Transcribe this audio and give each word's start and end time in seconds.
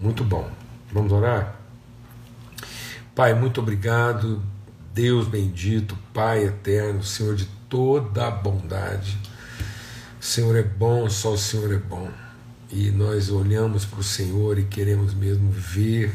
Muito 0.00 0.22
bom. 0.22 0.48
Vamos 0.92 1.12
orar? 1.12 1.56
Pai, 3.14 3.34
muito 3.34 3.60
obrigado. 3.60 4.42
Deus 4.94 5.26
bendito, 5.26 5.96
Pai 6.14 6.44
eterno, 6.44 7.02
Senhor 7.02 7.34
de 7.34 7.46
toda 7.68 8.26
a 8.26 8.30
bondade. 8.30 9.18
O 10.20 10.24
Senhor 10.24 10.56
é 10.56 10.62
bom, 10.62 11.08
só 11.08 11.32
o 11.32 11.38
Senhor 11.38 11.72
é 11.72 11.78
bom. 11.78 12.10
E 12.70 12.90
nós 12.90 13.30
olhamos 13.30 13.84
para 13.84 14.00
o 14.00 14.04
Senhor 14.04 14.58
e 14.58 14.64
queremos 14.64 15.14
mesmo 15.14 15.50
ver, 15.50 16.12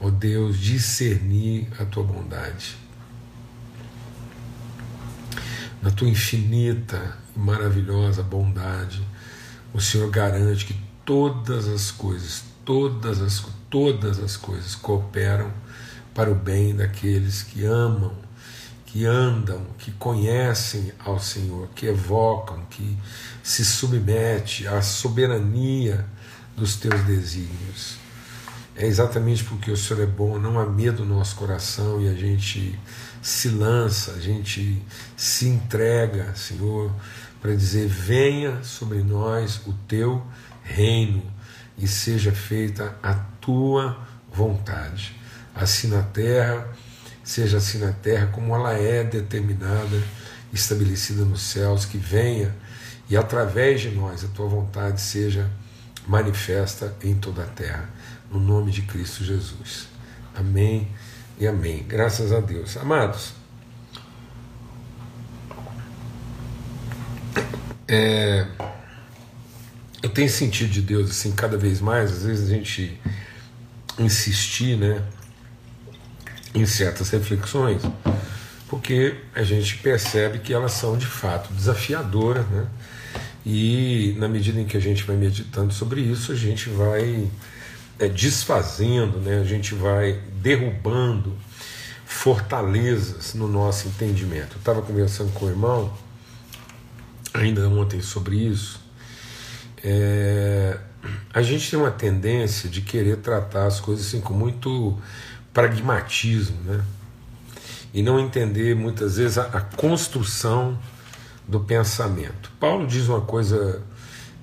ó 0.00 0.10
Deus, 0.10 0.58
discernir 0.58 1.68
a 1.80 1.84
tua 1.84 2.02
bondade. 2.02 2.76
Na 5.82 5.90
tua 5.90 6.08
infinita 6.08 7.16
e 7.34 7.38
maravilhosa 7.38 8.22
bondade, 8.22 9.06
o 9.72 9.80
Senhor 9.80 10.10
garante 10.10 10.66
que 10.66 10.76
todas 11.04 11.68
as 11.68 11.90
coisas, 11.90 12.44
todas 12.64 13.20
as, 13.20 13.44
todas 13.70 14.18
as 14.18 14.36
coisas 14.36 14.74
cooperam 14.74 15.52
para 16.14 16.30
o 16.30 16.34
bem 16.34 16.74
daqueles 16.74 17.42
que 17.42 17.64
amam, 17.64 18.12
que 18.86 19.04
andam, 19.04 19.66
que 19.78 19.90
conhecem 19.92 20.92
ao 20.98 21.18
Senhor, 21.18 21.68
que 21.74 21.86
evocam, 21.86 22.64
que 22.70 22.96
se 23.42 23.64
submete 23.64 24.68
à 24.68 24.80
soberania 24.80 26.06
dos 26.56 26.76
teus 26.76 27.02
desígnios. 27.02 27.96
É 28.76 28.86
exatamente 28.86 29.44
porque 29.44 29.70
o 29.70 29.76
Senhor 29.76 30.02
é 30.02 30.06
bom, 30.06 30.38
não 30.38 30.58
há 30.58 30.66
medo 30.66 31.04
no 31.04 31.16
nosso 31.16 31.36
coração 31.36 32.00
e 32.00 32.08
a 32.08 32.14
gente 32.14 32.78
se 33.20 33.48
lança, 33.48 34.12
a 34.12 34.20
gente 34.20 34.82
se 35.16 35.48
entrega, 35.48 36.34
Senhor, 36.34 36.92
para 37.40 37.54
dizer: 37.54 37.88
venha 37.88 38.62
sobre 38.62 38.98
nós 39.02 39.60
o 39.66 39.72
teu 39.88 40.24
reino 40.62 41.33
e 41.76 41.86
seja 41.88 42.32
feita 42.32 42.96
a 43.02 43.14
tua 43.40 43.98
vontade, 44.32 45.14
assim 45.54 45.88
na 45.88 46.02
terra, 46.02 46.68
seja 47.22 47.58
assim 47.58 47.78
na 47.78 47.92
terra 47.92 48.26
como 48.28 48.54
ela 48.54 48.72
é 48.74 49.02
determinada, 49.04 50.02
estabelecida 50.52 51.24
nos 51.24 51.42
céus, 51.42 51.84
que 51.84 51.98
venha 51.98 52.54
e 53.08 53.16
através 53.16 53.80
de 53.80 53.90
nós 53.90 54.24
a 54.24 54.28
tua 54.28 54.46
vontade 54.46 55.00
seja 55.00 55.50
manifesta 56.06 56.94
em 57.02 57.14
toda 57.14 57.42
a 57.42 57.46
terra, 57.46 57.88
no 58.30 58.38
nome 58.38 58.70
de 58.70 58.82
Cristo 58.82 59.24
Jesus. 59.24 59.88
Amém 60.34 60.88
e 61.38 61.46
amém. 61.46 61.84
Graças 61.86 62.32
a 62.32 62.40
Deus. 62.40 62.76
Amados, 62.76 63.34
É, 67.86 68.46
eu 70.04 70.10
tenho 70.10 70.28
sentido 70.28 70.70
de 70.70 70.82
Deus 70.82 71.10
assim 71.10 71.32
cada 71.32 71.56
vez 71.56 71.80
mais, 71.80 72.12
às 72.12 72.22
vezes 72.24 72.50
a 72.50 72.54
gente 72.54 73.00
insistir 73.98 74.76
né, 74.76 75.02
em 76.54 76.66
certas 76.66 77.08
reflexões, 77.08 77.80
porque 78.68 79.16
a 79.34 79.42
gente 79.42 79.78
percebe 79.78 80.40
que 80.40 80.52
elas 80.52 80.72
são 80.72 80.98
de 80.98 81.06
fato 81.06 81.50
desafiadoras, 81.54 82.46
né? 82.48 82.66
E 83.46 84.14
na 84.18 84.28
medida 84.28 84.60
em 84.60 84.66
que 84.66 84.76
a 84.76 84.80
gente 84.80 85.02
vai 85.04 85.16
meditando 85.16 85.72
sobre 85.72 86.02
isso, 86.02 86.32
a 86.32 86.36
gente 86.36 86.68
vai 86.68 87.30
é, 87.98 88.06
desfazendo, 88.06 89.18
né? 89.20 89.40
a 89.40 89.44
gente 89.44 89.74
vai 89.74 90.20
derrubando 90.42 91.34
fortalezas 92.04 93.32
no 93.32 93.48
nosso 93.48 93.88
entendimento. 93.88 94.56
Eu 94.56 94.58
estava 94.58 94.82
conversando 94.82 95.32
com 95.32 95.46
o 95.46 95.48
irmão 95.48 95.92
ainda 97.32 97.66
ontem 97.68 98.02
sobre 98.02 98.36
isso, 98.36 98.83
é, 99.84 100.78
a 101.32 101.42
gente 101.42 101.70
tem 101.70 101.78
uma 101.78 101.90
tendência 101.90 102.70
de 102.70 102.80
querer 102.80 103.18
tratar 103.18 103.66
as 103.66 103.80
coisas 103.80 104.06
assim 104.06 104.20
com 104.20 104.32
muito 104.32 104.98
pragmatismo, 105.52 106.56
né? 106.64 106.82
E 107.92 108.02
não 108.02 108.18
entender 108.18 108.74
muitas 108.74 109.18
vezes 109.18 109.36
a, 109.36 109.42
a 109.42 109.60
construção 109.60 110.78
do 111.46 111.60
pensamento. 111.60 112.50
Paulo 112.58 112.86
diz 112.86 113.08
uma 113.08 113.20
coisa 113.20 113.82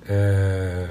é, 0.08 0.90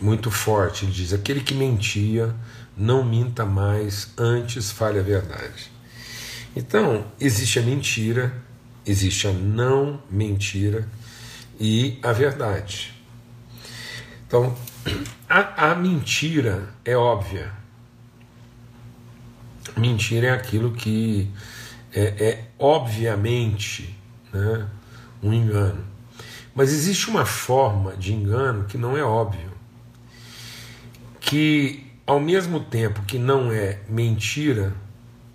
muito 0.00 0.30
forte: 0.30 0.84
ele 0.84 0.92
diz, 0.92 1.12
aquele 1.12 1.40
que 1.40 1.52
mentia, 1.52 2.32
não 2.76 3.04
minta 3.04 3.44
mais, 3.44 4.12
antes 4.16 4.70
fale 4.70 5.00
a 5.00 5.02
verdade. 5.02 5.72
Então, 6.54 7.04
existe 7.20 7.58
a 7.58 7.62
mentira, 7.62 8.32
existe 8.86 9.26
a 9.26 9.32
não 9.32 10.00
mentira, 10.08 10.88
e 11.60 11.98
a 12.02 12.12
verdade. 12.12 12.97
Então, 14.28 14.54
a, 15.26 15.70
a 15.70 15.74
mentira 15.74 16.68
é 16.84 16.94
óbvia. 16.94 17.50
Mentira 19.74 20.26
é 20.26 20.30
aquilo 20.32 20.72
que 20.72 21.30
é, 21.94 22.02
é 22.02 22.44
obviamente 22.58 23.98
né, 24.30 24.68
um 25.22 25.32
engano. 25.32 25.82
Mas 26.54 26.72
existe 26.72 27.08
uma 27.08 27.24
forma 27.24 27.96
de 27.96 28.12
engano 28.12 28.64
que 28.64 28.76
não 28.76 28.98
é 28.98 29.02
óbvio, 29.02 29.50
que 31.20 31.90
ao 32.06 32.20
mesmo 32.20 32.60
tempo 32.60 33.00
que 33.06 33.18
não 33.18 33.50
é 33.50 33.78
mentira, 33.88 34.74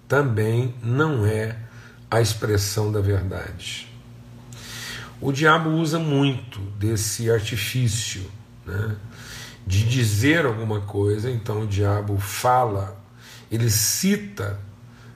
também 0.08 0.76
não 0.84 1.26
é 1.26 1.58
a 2.12 2.22
expressão 2.22 2.92
da 2.92 3.02
verdade. 3.02 3.88
O 5.20 5.32
diabo 5.32 5.72
usa 5.72 5.98
muito 5.98 6.60
desse 6.78 7.32
artifício 7.32 8.30
né, 8.66 8.96
de 9.66 9.88
dizer 9.88 10.46
alguma 10.46 10.82
coisa, 10.82 11.30
então 11.30 11.62
o 11.62 11.68
diabo 11.68 12.18
fala, 12.18 12.98
ele 13.52 13.70
cita 13.70 14.60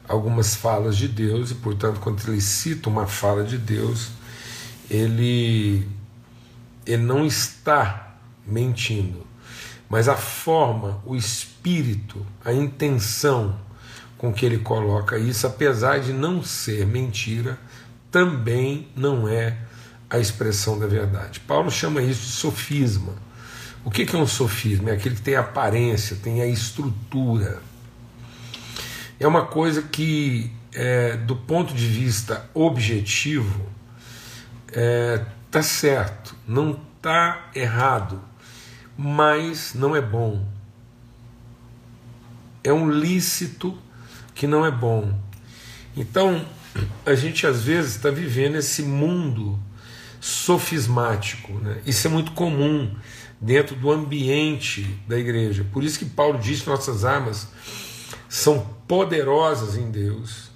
algumas 0.08 0.56
falas 0.56 0.96
de 0.96 1.08
Deus, 1.08 1.52
e 1.52 1.56
portanto, 1.56 2.00
quando 2.00 2.22
ele 2.28 2.40
cita 2.40 2.90
uma 2.90 3.06
fala 3.06 3.44
de 3.44 3.57
Deus, 3.57 4.09
ele, 4.90 5.88
ele 6.86 7.03
não 7.03 7.25
está 7.25 8.16
mentindo, 8.46 9.28
mas 9.90 10.07
a 10.07 10.16
forma, 10.16 11.02
o 11.06 11.16
espírito, 11.16 12.25
a 12.44 12.53
intenção 12.53 13.59
com 14.18 14.34
que 14.34 14.46
ele 14.46 14.59
coloca 14.59 15.18
isso, 15.18 15.46
apesar 15.46 16.00
de 16.00 16.12
não 16.12 16.41
ser 16.41 16.86
mentira, 16.86 17.59
também 18.09 18.88
não 18.96 19.28
é 19.28 19.57
a 20.09 20.18
expressão 20.18 20.80
da 20.80 20.88
verdade. 20.88 21.40
Paulo 21.41 21.69
chama 21.69 22.02
isso 22.02 22.22
de 22.22 22.31
sofisma. 22.31 23.13
O 23.88 23.90
que 23.90 24.03
é 24.14 24.20
um 24.20 24.28
sofisma? 24.28 24.90
É 24.90 24.94
aquele 24.96 25.16
que 25.16 25.22
tem 25.22 25.38
aparência, 25.38 26.18
tem 26.22 26.42
a 26.42 26.46
estrutura. 26.46 27.62
É 29.18 29.25
uma 29.25 29.46
coisa 29.46 29.81
que, 29.81 30.52
é, 30.74 31.16
do 31.16 31.38
ponto 31.38 31.74
de 31.74 31.88
vista 31.88 32.50
objetivo, 32.53 33.66
está 34.68 35.59
é, 35.59 35.62
certo, 35.62 36.36
não 36.46 36.78
está 36.98 37.50
errado, 37.56 38.22
mas 38.98 39.74
não 39.74 39.96
é 39.96 40.02
bom. 40.02 40.46
É 42.66 42.74
um 42.74 42.92
lícito 42.92 43.78
que 44.36 44.46
não 44.46 44.66
é 44.66 44.69
bom. 44.69 45.18
Então, 45.96 46.46
a 47.06 47.16
gente 47.16 47.48
às 47.48 47.64
vezes 47.64 47.96
está 47.96 48.09
vivendo 48.09 48.58
esse 48.58 48.84
mundo 48.84 49.58
sofismático. 50.19 51.54
Né? 51.54 51.81
Isso 51.86 52.06
é 52.06 52.09
muito 52.09 52.34
comum 52.34 52.94
dentro 53.40 53.75
do 53.75 53.92
ambiente 53.92 54.84
da 55.08 55.18
igreja. 55.18 55.66
Por 55.72 55.84
isso 55.84 56.00
que 56.00 56.06
Paulo 56.06 56.40
diz 56.40 56.62
que 56.62 56.70
nossas 56.70 57.06
armas 57.06 57.48
são 58.28 58.59
poderosas 58.88 59.78
em 59.78 59.90
Deus, 59.92 60.52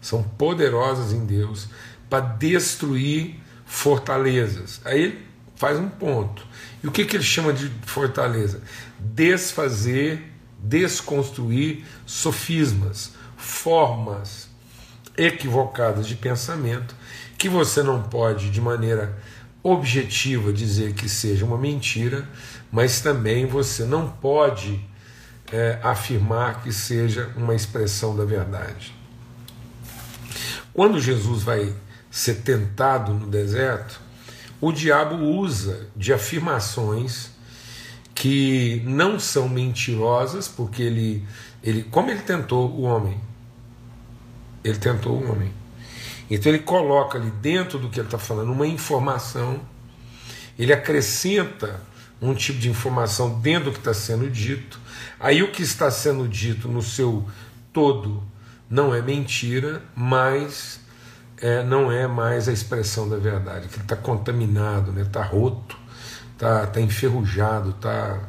são 0.00 0.22
poderosas 0.22 1.12
em 1.12 1.24
Deus 1.24 1.68
para 2.08 2.20
destruir 2.20 3.40
fortalezas. 3.64 4.80
Aí 4.84 5.02
ele 5.02 5.26
faz 5.56 5.78
um 5.78 5.88
ponto. 5.88 6.46
E 6.82 6.86
o 6.86 6.92
que, 6.92 7.04
que 7.04 7.16
ele 7.16 7.24
chama 7.24 7.52
de 7.52 7.70
fortaleza? 7.86 8.60
Desfazer, 8.98 10.22
desconstruir 10.58 11.84
sofismas, 12.04 13.12
formas 13.36 14.48
equivocadas 15.16 16.06
de 16.06 16.16
pensamento 16.16 16.94
que 17.38 17.48
você 17.48 17.82
não 17.82 18.02
pode, 18.02 18.50
de 18.50 18.60
maneira 18.60 19.16
objetiva, 19.64 20.52
dizer 20.52 20.92
que 20.92 21.08
seja 21.08 21.46
uma 21.46 21.56
mentira, 21.56 22.28
mas 22.70 23.00
também 23.00 23.46
você 23.46 23.84
não 23.84 24.10
pode 24.10 24.78
é, 25.50 25.78
afirmar 25.82 26.62
que 26.62 26.70
seja 26.70 27.32
uma 27.34 27.54
expressão 27.54 28.14
da 28.14 28.26
verdade. 28.26 28.94
Quando 30.74 31.00
Jesus 31.00 31.42
vai 31.42 31.74
ser 32.10 32.42
tentado 32.42 33.14
no 33.14 33.26
deserto, 33.26 34.00
o 34.60 34.70
diabo 34.70 35.16
usa 35.16 35.88
de 35.96 36.12
afirmações 36.12 37.30
que 38.14 38.82
não 38.84 39.18
são 39.18 39.48
mentirosas, 39.48 40.46
porque 40.46 40.82
ele, 40.82 41.26
ele 41.62 41.84
como 41.84 42.10
ele 42.10 42.20
tentou 42.20 42.70
o 42.70 42.82
homem, 42.82 43.18
ele 44.62 44.78
tentou 44.78 45.20
o 45.20 45.32
homem 45.32 45.63
então 46.30 46.52
ele 46.52 46.62
coloca 46.62 47.18
ali 47.18 47.30
dentro 47.30 47.78
do 47.78 47.88
que 47.88 48.00
ele 48.00 48.06
está 48.06 48.18
falando 48.18 48.52
uma 48.52 48.66
informação, 48.66 49.60
ele 50.58 50.72
acrescenta 50.72 51.80
um 52.20 52.34
tipo 52.34 52.58
de 52.58 52.70
informação 52.70 53.40
dentro 53.40 53.70
do 53.70 53.72
que 53.72 53.78
está 53.78 53.92
sendo 53.92 54.30
dito. 54.30 54.78
Aí 55.20 55.42
o 55.42 55.50
que 55.50 55.62
está 55.62 55.90
sendo 55.90 56.26
dito 56.28 56.68
no 56.68 56.82
seu 56.82 57.26
todo 57.72 58.22
não 58.70 58.94
é 58.94 59.02
mentira, 59.02 59.82
mas 59.94 60.80
é, 61.38 61.62
não 61.62 61.92
é 61.92 62.06
mais 62.06 62.48
a 62.48 62.52
expressão 62.52 63.08
da 63.08 63.16
verdade, 63.16 63.68
que 63.68 63.78
está 63.78 63.96
contaminado, 63.96 64.90
está 64.90 65.02
né, 65.02 65.08
tá 65.10 65.22
roto, 65.22 65.76
está 66.32 66.66
tá 66.66 66.80
enferrujado, 66.80 67.70
está 67.70 68.20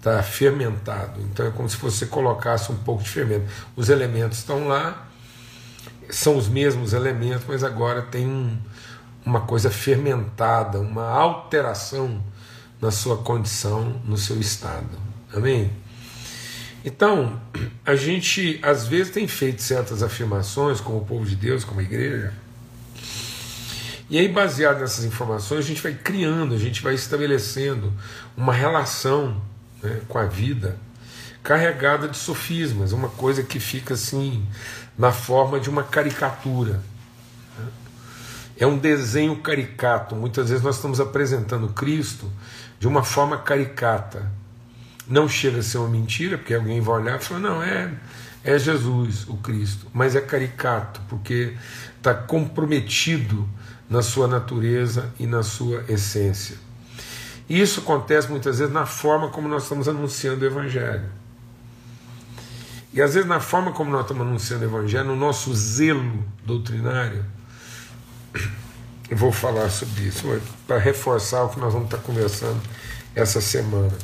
tá 0.00 0.22
fermentado. 0.22 1.20
Então 1.22 1.46
é 1.46 1.50
como 1.50 1.68
se 1.68 1.76
você 1.76 2.06
colocasse 2.06 2.70
um 2.70 2.76
pouco 2.76 3.02
de 3.02 3.08
fermento. 3.08 3.46
Os 3.74 3.88
elementos 3.88 4.38
estão 4.38 4.68
lá, 4.68 5.08
são 6.14 6.36
os 6.36 6.48
mesmos 6.48 6.92
elementos, 6.92 7.44
mas 7.46 7.64
agora 7.64 8.02
tem 8.02 8.26
um, 8.26 8.56
uma 9.24 9.40
coisa 9.40 9.70
fermentada, 9.70 10.80
uma 10.80 11.08
alteração 11.08 12.22
na 12.80 12.90
sua 12.90 13.18
condição, 13.18 14.00
no 14.04 14.16
seu 14.16 14.38
estado. 14.40 14.98
Amém? 15.34 15.70
Então, 16.84 17.40
a 17.86 17.94
gente 17.94 18.58
às 18.62 18.86
vezes 18.86 19.12
tem 19.12 19.28
feito 19.28 19.62
certas 19.62 20.02
afirmações, 20.02 20.80
como 20.80 20.98
o 20.98 21.04
povo 21.04 21.24
de 21.24 21.36
Deus, 21.36 21.64
como 21.64 21.80
a 21.80 21.82
igreja, 21.82 22.32
e 24.12 24.18
aí, 24.18 24.28
baseado 24.28 24.80
nessas 24.80 25.06
informações, 25.06 25.60
a 25.60 25.66
gente 25.66 25.80
vai 25.80 25.94
criando, 25.94 26.54
a 26.54 26.58
gente 26.58 26.82
vai 26.82 26.92
estabelecendo 26.92 27.90
uma 28.36 28.52
relação 28.52 29.40
né, 29.82 30.02
com 30.06 30.18
a 30.18 30.26
vida 30.26 30.76
carregada 31.42 32.06
de 32.06 32.18
sofismas, 32.18 32.92
uma 32.92 33.08
coisa 33.08 33.42
que 33.42 33.58
fica 33.58 33.94
assim 33.94 34.46
na 34.96 35.12
forma 35.12 35.58
de 35.58 35.70
uma 35.70 35.82
caricatura. 35.82 36.82
É 38.56 38.66
um 38.66 38.78
desenho 38.78 39.36
caricato. 39.36 40.14
Muitas 40.14 40.50
vezes 40.50 40.62
nós 40.62 40.76
estamos 40.76 41.00
apresentando 41.00 41.68
Cristo 41.68 42.30
de 42.78 42.86
uma 42.86 43.02
forma 43.02 43.38
caricata. 43.38 44.30
Não 45.08 45.28
chega 45.28 45.58
a 45.58 45.62
ser 45.62 45.78
uma 45.78 45.88
mentira, 45.88 46.38
porque 46.38 46.54
alguém 46.54 46.80
vai 46.80 47.00
olhar 47.00 47.20
e 47.20 47.24
falar, 47.24 47.40
não, 47.40 47.62
é, 47.62 47.92
é 48.44 48.58
Jesus, 48.58 49.26
o 49.28 49.36
Cristo. 49.38 49.86
Mas 49.92 50.14
é 50.14 50.20
caricato, 50.20 51.00
porque 51.08 51.54
está 51.96 52.14
comprometido 52.14 53.48
na 53.88 54.02
sua 54.02 54.26
natureza 54.28 55.12
e 55.18 55.26
na 55.26 55.42
sua 55.42 55.84
essência. 55.88 56.56
Isso 57.48 57.80
acontece 57.80 58.30
muitas 58.30 58.58
vezes 58.58 58.72
na 58.72 58.86
forma 58.86 59.28
como 59.28 59.48
nós 59.48 59.64
estamos 59.64 59.88
anunciando 59.88 60.44
o 60.44 60.46
Evangelho. 60.46 61.21
E 62.92 63.00
às 63.00 63.14
vezes, 63.14 63.28
na 63.28 63.40
forma 63.40 63.72
como 63.72 63.90
nós 63.90 64.02
estamos 64.02 64.26
anunciando 64.26 64.64
o 64.64 64.68
Evangelho, 64.68 65.04
no 65.04 65.16
nosso 65.16 65.54
zelo 65.54 66.22
doutrinário, 66.44 67.24
eu 69.08 69.16
vou 69.16 69.32
falar 69.32 69.70
sobre 69.70 70.02
isso, 70.02 70.24
para 70.66 70.78
reforçar 70.78 71.44
o 71.44 71.48
que 71.48 71.58
nós 71.58 71.72
vamos 71.72 71.86
estar 71.86 71.98
conversando 71.98 72.60
essa 73.14 73.40
semana. 73.40 73.96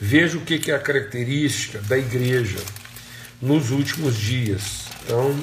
Veja 0.00 0.36
o 0.36 0.42
que 0.42 0.70
é 0.70 0.74
a 0.74 0.78
característica 0.78 1.80
da 1.80 1.96
igreja 1.96 2.58
nos 3.40 3.70
últimos 3.70 4.16
dias. 4.16 4.86
Então, 5.04 5.34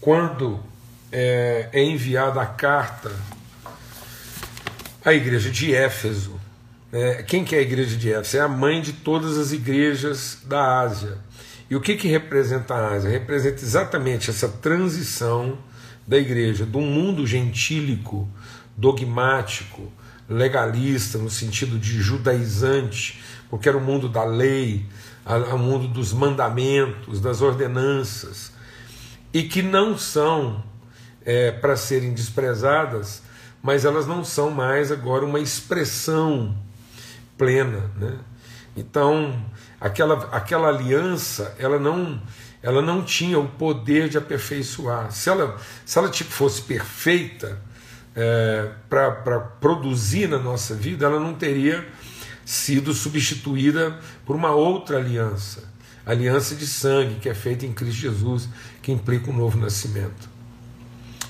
quando 0.00 0.60
é, 1.10 1.68
é 1.72 1.82
enviada 1.82 2.40
a 2.40 2.46
carta 2.46 3.10
à 5.04 5.12
igreja 5.12 5.50
de 5.50 5.74
Éfeso, 5.74 6.38
é, 6.92 7.22
quem 7.22 7.44
que 7.44 7.54
é 7.54 7.58
a 7.58 7.62
igreja 7.62 7.96
de 7.96 8.12
Éfeso? 8.12 8.36
É 8.36 8.40
a 8.40 8.48
mãe 8.48 8.80
de 8.80 8.92
todas 8.92 9.36
as 9.36 9.52
igrejas 9.52 10.38
da 10.44 10.80
Ásia. 10.80 11.18
E 11.68 11.74
o 11.74 11.80
que, 11.80 11.96
que 11.96 12.06
representa 12.06 12.74
a 12.74 12.94
Ásia? 12.94 13.10
Representa 13.10 13.62
exatamente 13.62 14.30
essa 14.30 14.48
transição 14.48 15.58
da 16.06 16.16
igreja, 16.16 16.66
um 16.72 16.80
mundo 16.80 17.26
gentílico, 17.26 18.28
dogmático, 18.76 19.92
legalista, 20.28 21.18
no 21.18 21.28
sentido 21.28 21.78
de 21.78 22.00
judaizante, 22.00 23.20
porque 23.50 23.68
era 23.68 23.76
o 23.76 23.80
mundo 23.80 24.08
da 24.08 24.24
lei, 24.24 24.86
o 25.52 25.58
mundo 25.58 25.88
dos 25.88 26.12
mandamentos, 26.12 27.20
das 27.20 27.42
ordenanças, 27.42 28.52
e 29.32 29.42
que 29.42 29.62
não 29.62 29.98
são 29.98 30.62
é, 31.24 31.50
para 31.50 31.76
serem 31.76 32.14
desprezadas, 32.14 33.22
mas 33.60 33.84
elas 33.84 34.06
não 34.06 34.24
são 34.24 34.50
mais 34.50 34.92
agora 34.92 35.24
uma 35.24 35.40
expressão 35.40 36.56
plena. 37.36 37.90
Né? 37.96 38.18
Então, 38.76 39.44
aquela, 39.80 40.28
aquela 40.32 40.68
aliança, 40.68 41.54
ela 41.58 41.78
não 41.78 42.20
ela 42.62 42.82
não 42.82 43.04
tinha 43.04 43.38
o 43.38 43.46
poder 43.46 44.08
de 44.08 44.18
aperfeiçoar. 44.18 45.12
Se 45.12 45.30
ela, 45.30 45.56
se 45.84 45.96
ela 45.98 46.08
tipo, 46.08 46.32
fosse 46.32 46.62
perfeita 46.62 47.62
é, 48.14 48.70
para 48.88 49.38
produzir 49.60 50.26
na 50.26 50.38
nossa 50.38 50.74
vida, 50.74 51.06
ela 51.06 51.20
não 51.20 51.32
teria 51.32 51.86
sido 52.44 52.92
substituída 52.92 53.96
por 54.24 54.34
uma 54.34 54.50
outra 54.50 54.98
aliança, 54.98 55.62
aliança 56.04 56.56
de 56.56 56.66
sangue 56.66 57.20
que 57.20 57.28
é 57.28 57.34
feita 57.34 57.64
em 57.66 57.72
Cristo 57.72 58.00
Jesus, 58.00 58.48
que 58.82 58.90
implica 58.90 59.30
um 59.30 59.36
novo 59.36 59.58
nascimento. 59.58 60.28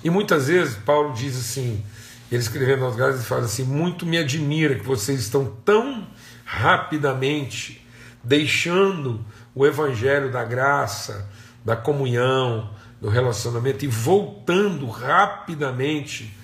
E 0.05 0.09
muitas 0.09 0.47
vezes 0.47 0.76
Paulo 0.76 1.12
diz 1.12 1.37
assim, 1.37 1.85
ele 2.31 2.40
escrevendo 2.40 2.84
aos 2.84 2.96
Gálatas, 2.96 3.25
fala 3.25 3.44
assim: 3.44 3.64
muito 3.64 4.05
me 4.05 4.19
admira 4.19 4.75
que 4.75 4.84
vocês 4.84 5.20
estão 5.20 5.46
tão 5.64 6.06
rapidamente 6.44 7.87
deixando 8.23 9.25
o 9.55 9.64
evangelho 9.64 10.31
da 10.31 10.44
graça, 10.44 11.28
da 11.64 11.76
comunhão, 11.76 12.70
do 13.00 13.08
relacionamento 13.08 13.84
e 13.84 13.88
voltando 13.88 14.88
rapidamente 14.88 16.34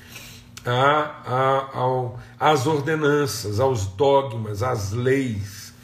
a, 0.65 1.23
a, 1.27 1.79
ao, 1.79 2.21
às 2.39 2.67
ordenanças, 2.67 3.59
aos 3.59 3.87
dogmas, 3.87 4.63
às 4.63 4.93
leis, 4.93 5.75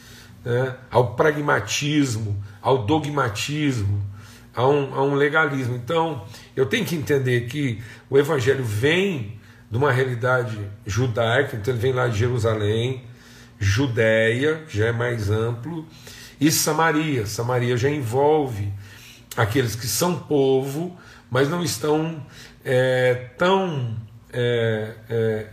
né, 0.43 0.75
ao 0.89 1.15
pragmatismo, 1.15 2.41
ao 2.61 2.85
dogmatismo, 2.85 4.01
a 4.55 4.67
um, 4.67 4.93
a 4.93 5.03
um 5.03 5.15
legalismo. 5.15 5.75
Então, 5.75 6.25
eu 6.55 6.65
tenho 6.65 6.85
que 6.85 6.95
entender 6.95 7.47
que 7.47 7.81
o 8.09 8.17
Evangelho 8.17 8.63
vem 8.63 9.38
de 9.69 9.77
uma 9.77 9.91
realidade 9.91 10.59
judaica, 10.85 11.55
então 11.55 11.73
ele 11.73 11.81
vem 11.81 11.93
lá 11.93 12.07
de 12.07 12.17
Jerusalém, 12.17 13.03
Judéia, 13.59 14.63
já 14.69 14.87
é 14.87 14.91
mais 14.91 15.29
amplo, 15.29 15.85
e 16.39 16.51
Samaria. 16.51 17.25
Samaria 17.25 17.75
já 17.75 17.89
envolve 17.89 18.71
aqueles 19.35 19.75
que 19.75 19.85
são 19.85 20.17
povo, 20.17 20.97
mas 21.29 21.49
não 21.49 21.63
estão 21.63 22.25
é, 22.63 23.13
tão 23.37 23.95
é, 24.31 24.93
é, 25.09 25.47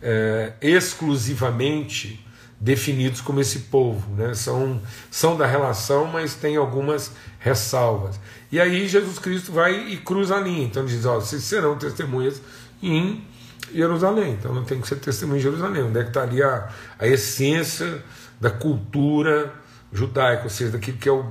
é, 0.00 0.52
exclusivamente 0.62 2.24
definidos 2.58 3.20
como 3.20 3.40
esse 3.40 3.60
povo. 3.60 4.14
Né? 4.14 4.34
São, 4.34 4.80
são 5.10 5.36
da 5.36 5.46
relação, 5.46 6.06
mas 6.06 6.34
tem 6.34 6.56
algumas 6.56 7.12
ressalvas. 7.38 8.20
E 8.52 8.60
aí 8.60 8.88
Jesus 8.88 9.18
Cristo 9.18 9.52
vai 9.52 9.88
e 9.88 9.96
cruza 9.96 10.36
a 10.36 10.40
linha. 10.40 10.64
Então 10.64 10.84
diz: 10.84 11.04
ó, 11.04 11.16
vocês 11.16 11.42
serão 11.42 11.76
testemunhas 11.76 12.40
em 12.82 13.24
Jerusalém. 13.72 14.32
Então 14.32 14.54
não 14.54 14.64
tem 14.64 14.80
que 14.80 14.88
ser 14.88 14.96
testemunha 14.96 15.38
em 15.38 15.42
Jerusalém. 15.42 15.84
Onde 15.84 15.98
é 15.98 16.02
que 16.02 16.10
está 16.10 16.22
ali 16.22 16.42
a, 16.42 16.68
a 16.98 17.06
essência 17.06 18.02
da 18.40 18.50
cultura 18.50 19.52
judaica, 19.92 20.44
ou 20.44 20.50
seja, 20.50 20.72
daquilo 20.72 20.98
que 20.98 21.08
é 21.08 21.12
o, 21.12 21.24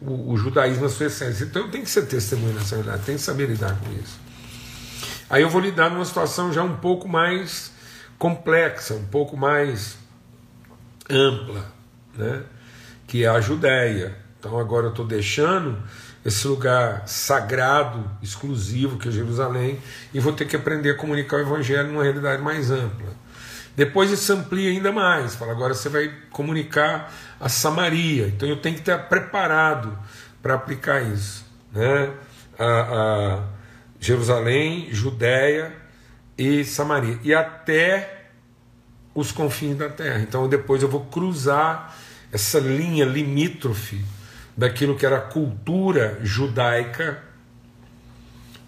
o, 0.00 0.32
o 0.32 0.36
judaísmo 0.36 0.84
na 0.84 0.88
sua 0.88 1.06
essência. 1.06 1.44
Então 1.44 1.68
tem 1.70 1.82
que 1.82 1.90
ser 1.90 2.06
testemunha 2.06 2.54
nessa 2.54 2.76
realidade, 2.76 3.02
tem 3.04 3.16
que 3.16 3.22
saber 3.22 3.46
lidar 3.46 3.76
com 3.78 3.92
isso. 3.92 4.18
Aí 5.28 5.42
eu 5.42 5.48
vou 5.48 5.60
lidar 5.60 5.90
numa 5.90 6.04
situação 6.04 6.52
já 6.52 6.62
um 6.62 6.76
pouco 6.76 7.08
mais 7.08 7.72
complexa, 8.18 8.94
um 8.94 9.06
pouco 9.06 9.36
mais 9.36 9.96
ampla, 11.10 11.66
né? 12.16 12.42
que 13.06 13.24
é 13.24 13.28
a 13.28 13.40
Judéia. 13.40 14.16
Então 14.38 14.58
agora 14.58 14.86
eu 14.86 14.90
estou 14.90 15.06
deixando 15.06 15.82
esse 16.24 16.46
lugar 16.48 17.06
sagrado, 17.06 18.10
exclusivo 18.22 18.98
que 18.98 19.08
é 19.08 19.12
Jerusalém, 19.12 19.78
e 20.12 20.18
vou 20.18 20.32
ter 20.32 20.46
que 20.46 20.56
aprender 20.56 20.90
a 20.90 20.94
comunicar 20.94 21.36
o 21.36 21.40
Evangelho 21.40 21.88
numa 21.88 22.02
realidade 22.02 22.42
mais 22.42 22.70
ampla. 22.70 23.12
Depois 23.76 24.10
isso 24.10 24.32
amplia 24.32 24.70
ainda 24.70 24.90
mais, 24.90 25.34
fala, 25.34 25.52
agora 25.52 25.74
você 25.74 25.88
vai 25.88 26.10
comunicar 26.30 27.12
a 27.40 27.48
Samaria, 27.48 28.28
então 28.28 28.48
eu 28.48 28.56
tenho 28.56 28.76
que 28.76 28.80
estar 28.80 28.98
preparado 28.98 29.98
para 30.40 30.54
aplicar 30.54 31.02
isso. 31.02 31.44
Né? 31.72 32.10
A, 32.58 32.64
a 32.64 33.42
Jerusalém, 33.98 34.88
Judéia 34.92 35.74
e 36.38 36.64
Samaria, 36.64 37.18
e 37.22 37.34
até 37.34 38.28
os 39.14 39.30
confins 39.30 39.76
da 39.76 39.88
terra. 39.88 40.20
Então 40.20 40.48
depois 40.48 40.82
eu 40.82 40.88
vou 40.88 41.04
cruzar 41.06 41.94
essa 42.32 42.58
linha 42.58 43.04
limítrofe 43.04 44.04
daquilo 44.56 44.96
que 44.96 45.04
era 45.04 45.16
a 45.16 45.20
cultura 45.20 46.18
judaica 46.22 47.22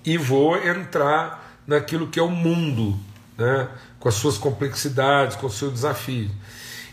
e 0.04 0.16
vou 0.18 0.56
entrar 0.56 1.60
naquilo 1.66 2.08
que 2.08 2.18
é 2.18 2.22
o 2.22 2.30
mundo, 2.30 2.98
né, 3.36 3.68
com 3.98 4.08
as 4.08 4.14
suas 4.14 4.38
complexidades, 4.38 5.36
com 5.36 5.46
os 5.46 5.54
seus 5.54 5.72
desafios. 5.72 6.30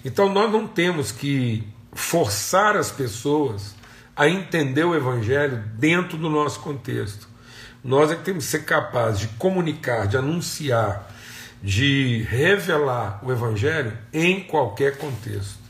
Então 0.03 0.31
nós 0.31 0.51
não 0.51 0.67
temos 0.67 1.12
que 1.12 1.67
forçar 1.91 2.75
as 2.75 2.91
pessoas 2.91 3.75
a 4.15 4.27
entender 4.27 4.83
o 4.83 4.95
Evangelho 4.95 5.63
dentro 5.75 6.17
do 6.17 6.29
nosso 6.29 6.59
contexto. 6.59 7.27
Nós 7.83 8.12
é 8.12 8.15
que 8.15 8.23
temos 8.23 8.45
que 8.45 8.51
ser 8.51 8.63
capazes 8.63 9.21
de 9.21 9.27
comunicar, 9.29 10.07
de 10.07 10.17
anunciar, 10.17 11.12
de 11.62 12.25
revelar 12.29 13.19
o 13.23 13.31
Evangelho 13.31 13.97
em 14.12 14.41
qualquer 14.41 14.97
contexto 14.97 15.62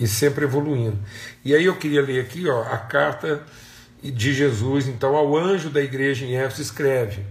e 0.00 0.08
sempre 0.08 0.44
evoluindo. 0.44 0.98
E 1.44 1.54
aí 1.54 1.66
eu 1.66 1.76
queria 1.76 2.00
ler 2.00 2.22
aqui 2.22 2.48
ó, 2.48 2.62
a 2.62 2.78
carta 2.78 3.44
de 4.02 4.32
Jesus, 4.32 4.88
então, 4.88 5.14
ao 5.14 5.36
anjo 5.36 5.68
da 5.68 5.82
igreja 5.82 6.24
em 6.24 6.34
Éfeso, 6.34 6.62
escreve: 6.62 7.22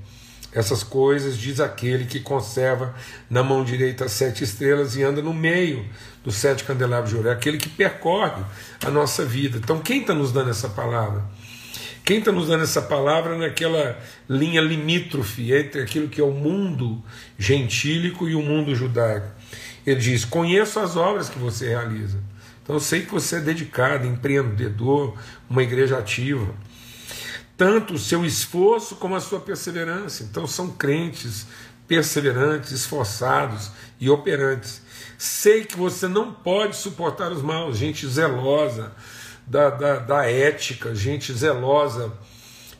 Essas 0.53 0.83
coisas 0.83 1.35
diz 1.35 1.59
aquele 1.59 2.05
que 2.05 2.19
conserva 2.19 2.93
na 3.27 3.41
mão 3.41 3.63
direita 3.63 4.05
as 4.05 4.11
sete 4.11 4.43
estrelas 4.43 4.95
e 4.95 5.03
anda 5.03 5.21
no 5.21 5.33
meio 5.33 5.83
dos 6.23 6.35
sete 6.35 6.63
candelabros 6.63 7.09
de 7.09 7.17
ouro, 7.17 7.29
é 7.29 7.31
aquele 7.31 7.57
que 7.57 7.69
percorre 7.69 8.43
a 8.85 8.91
nossa 8.91 9.25
vida. 9.25 9.57
Então, 9.57 9.79
quem 9.79 10.01
está 10.01 10.13
nos 10.13 10.31
dando 10.31 10.51
essa 10.51 10.69
palavra? 10.69 11.23
Quem 12.05 12.19
está 12.19 12.31
nos 12.31 12.47
dando 12.47 12.63
essa 12.63 12.81
palavra 12.81 13.37
naquela 13.37 13.99
linha 14.27 14.61
limítrofe 14.61 15.53
entre 15.53 15.81
aquilo 15.81 16.07
que 16.07 16.19
é 16.19 16.23
o 16.23 16.31
mundo 16.31 17.03
gentílico 17.37 18.27
e 18.27 18.35
o 18.35 18.41
mundo 18.41 18.75
judaico? 18.75 19.27
Ele 19.85 19.99
diz: 19.99 20.23
Conheço 20.23 20.79
as 20.79 20.95
obras 20.95 21.29
que 21.29 21.39
você 21.39 21.69
realiza 21.69 22.19
então 22.69 22.75
eu 22.75 22.81
sei 22.81 23.03
que 23.03 23.11
você 23.11 23.37
é 23.37 23.39
dedicado, 23.39 24.05
empreendedor, 24.05 25.17
uma 25.49 25.63
igreja 25.63 25.97
ativa. 25.97 26.53
Tanto 27.57 27.95
o 27.95 27.97
seu 27.97 28.23
esforço 28.23 28.97
como 28.97 29.15
a 29.15 29.19
sua 29.19 29.39
perseverança. 29.39 30.21
Então 30.21 30.45
são 30.45 30.69
crentes 30.69 31.47
perseverantes, 31.87 32.69
esforçados 32.69 33.71
e 33.99 34.07
operantes. 34.07 34.83
Sei 35.17 35.65
que 35.65 35.75
você 35.75 36.07
não 36.07 36.31
pode 36.31 36.75
suportar 36.75 37.31
os 37.31 37.41
maus, 37.41 37.75
gente 37.75 38.07
zelosa 38.07 38.91
da, 39.47 39.71
da, 39.71 39.95
da 39.97 40.25
ética, 40.29 40.93
gente 40.93 41.33
zelosa 41.33 42.13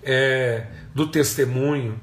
é, 0.04 0.68
do 0.94 1.08
testemunho. 1.08 2.00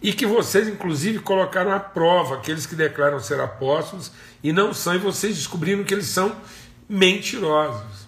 E 0.00 0.12
que 0.12 0.26
vocês, 0.26 0.68
inclusive, 0.68 1.18
colocaram 1.18 1.72
à 1.72 1.80
prova 1.80 2.36
aqueles 2.36 2.66
que 2.66 2.76
declaram 2.76 3.18
ser 3.18 3.40
apóstolos 3.40 4.12
e 4.44 4.52
não 4.52 4.72
são, 4.72 4.94
e 4.94 4.98
vocês 4.98 5.34
descobriram 5.34 5.82
que 5.82 5.92
eles 5.92 6.06
são 6.06 6.36
mentirosos. 6.88 8.06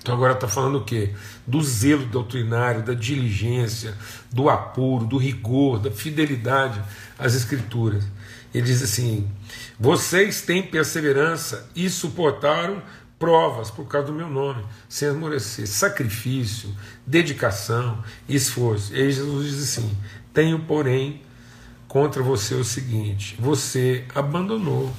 Então 0.00 0.14
agora 0.14 0.34
está 0.34 0.46
falando 0.46 0.78
o 0.78 0.84
quê? 0.84 1.12
Do 1.46 1.60
zelo 1.62 2.06
doutrinário, 2.06 2.82
da 2.82 2.94
diligência, 2.94 3.96
do 4.32 4.48
apuro, 4.48 5.04
do 5.04 5.16
rigor, 5.16 5.80
da 5.80 5.90
fidelidade 5.90 6.80
às 7.18 7.34
escrituras. 7.34 8.04
Ele 8.54 8.64
diz 8.64 8.82
assim: 8.82 9.28
vocês 9.78 10.42
têm 10.42 10.62
perseverança 10.62 11.68
e 11.74 11.90
suportaram 11.90 12.80
provas 13.18 13.70
por 13.70 13.86
causa 13.86 14.08
do 14.08 14.12
meu 14.12 14.28
nome, 14.28 14.64
sem 14.88 15.08
esmorecer, 15.08 15.66
sacrifício, 15.66 16.74
dedicação, 17.06 18.02
esforço. 18.28 18.94
E 18.94 19.00
aí 19.02 19.10
Jesus 19.10 19.50
diz 19.50 19.62
assim: 19.64 19.96
tenho, 20.32 20.60
porém, 20.60 21.20
contra 21.88 22.22
você 22.22 22.54
o 22.54 22.64
seguinte: 22.64 23.36
você 23.38 24.04
abandonou 24.14 24.92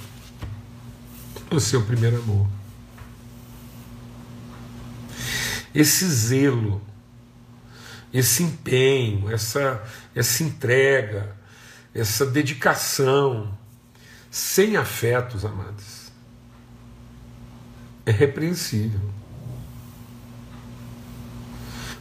o 1.52 1.60
seu 1.60 1.82
primeiro 1.84 2.18
amor. 2.18 2.48
Esse 5.74 6.08
zelo, 6.08 6.82
esse 8.14 8.44
empenho, 8.44 9.32
essa, 9.32 9.84
essa 10.16 10.44
entrega, 10.44 11.36
essa 11.94 12.26
dedicação, 12.26 13.56
sem 14.30 14.76
afetos, 14.76 15.46
amados, 15.46 16.12
é 18.06 18.12
repreensível. 18.12 19.02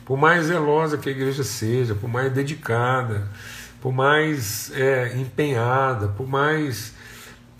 Por 0.04 0.16
mais 0.16 0.46
zelosa 0.46 0.96
que 0.96 1.08
a 1.08 1.12
igreja 1.12 1.42
seja, 1.42 1.94
por 1.94 2.08
mais 2.08 2.32
dedicada, 2.32 3.28
por 3.80 3.92
mais 3.92 4.70
é, 4.72 5.16
empenhada, 5.16 6.08
por 6.08 6.28
mais 6.28 6.94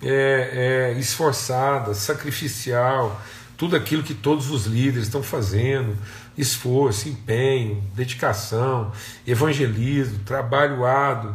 é, 0.03 0.93
é, 0.95 0.99
esforçada, 0.99 1.95
sacrificial, 1.95 3.21
tudo 3.57 3.75
aquilo 3.77 4.03
que 4.03 4.15
todos 4.15 4.51
os 4.51 4.67
líderes 4.67 5.05
estão 5.05 5.23
fazendo, 5.23 5.97
esforço, 6.37 7.09
empenho, 7.09 7.83
dedicação, 7.95 8.93
evangelismo, 9.27 10.19
trabalho 10.21 10.85
árduo. 10.85 11.35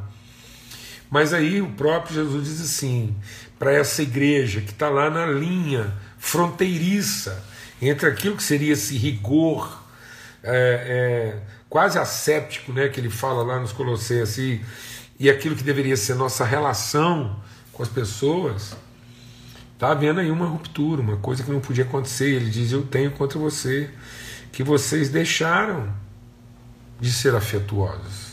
Mas 1.10 1.34
aí 1.34 1.62
o 1.62 1.70
próprio 1.72 2.16
Jesus 2.16 2.48
diz 2.48 2.62
assim, 2.62 3.16
para 3.58 3.74
essa 3.74 4.02
igreja 4.02 4.62
que 4.62 4.72
está 4.72 4.90
lá 4.90 5.10
na 5.10 5.26
linha 5.26 5.94
fronteiriça 6.18 7.44
entre 7.82 8.08
aquilo 8.08 8.38
que 8.38 8.44
seria 8.44 8.74
esse 8.74 8.96
rigor 8.96 9.82
é, 10.44 11.36
é, 11.36 11.40
quase 11.70 11.98
asséptico, 11.98 12.72
né, 12.72 12.88
que 12.90 13.00
ele 13.00 13.10
fala 13.10 13.44
lá 13.44 13.60
nos 13.60 13.72
Colossenses, 13.72 14.62
e 15.20 15.30
aquilo 15.30 15.56
que 15.56 15.64
deveria 15.64 15.98
ser 15.98 16.16
nossa 16.16 16.44
relação 16.46 17.40
com 17.82 17.84
as 17.84 17.90
pessoas, 17.90 18.78
está 19.74 19.92
havendo 19.92 20.20
aí 20.20 20.30
uma 20.30 20.46
ruptura, 20.46 21.02
uma 21.02 21.18
coisa 21.18 21.44
que 21.44 21.50
não 21.50 21.60
podia 21.60 21.84
acontecer. 21.84 22.30
Ele 22.30 22.50
diz: 22.50 22.72
Eu 22.72 22.84
tenho 22.84 23.10
contra 23.12 23.40
você 23.40 23.90
que 24.52 24.64
vocês 24.64 25.10
deixaram 25.10 25.92
de 27.00 27.12
ser 27.12 27.36
afetuosos. 27.36 28.32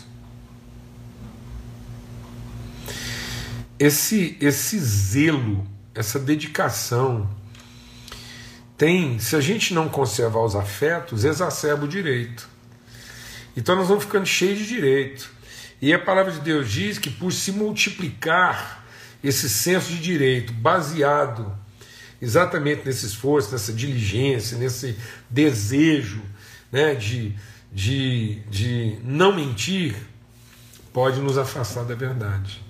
Esse, 3.79 4.37
esse 4.41 4.79
zelo, 4.79 5.67
essa 5.95 6.19
dedicação, 6.19 7.31
tem, 8.77 9.19
se 9.19 9.35
a 9.35 9.41
gente 9.41 9.73
não 9.73 9.89
conservar 9.89 10.45
os 10.45 10.55
afetos, 10.55 11.25
exacerba 11.25 11.85
o 11.85 11.89
direito. 11.89 12.49
Então 13.57 13.75
nós 13.77 13.89
vamos 13.89 14.05
ficando 14.05 14.27
cheios 14.27 14.59
de 14.59 14.67
direito. 14.67 15.31
E 15.81 15.95
a 15.95 15.99
palavra 15.99 16.33
de 16.33 16.41
Deus 16.41 16.71
diz 16.71 16.99
que 16.99 17.09
por 17.09 17.33
se 17.33 17.53
multiplicar 17.53 18.88
esse 19.23 19.49
senso 19.49 19.89
de 19.91 20.01
direito 20.01 20.53
baseado 20.53 21.53
exatamente 22.21 22.85
nesse 22.85 23.07
esforço, 23.07 23.53
nessa 23.53 23.73
diligência, 23.73 24.59
nesse 24.59 24.97
desejo 25.31 26.23
né, 26.71 26.95
de, 26.95 27.35
de, 27.73 28.41
de 28.51 28.99
não 29.05 29.35
mentir, 29.35 29.97
pode 30.93 31.21
nos 31.21 31.39
afastar 31.39 31.85
da 31.85 31.95
verdade. 31.95 32.63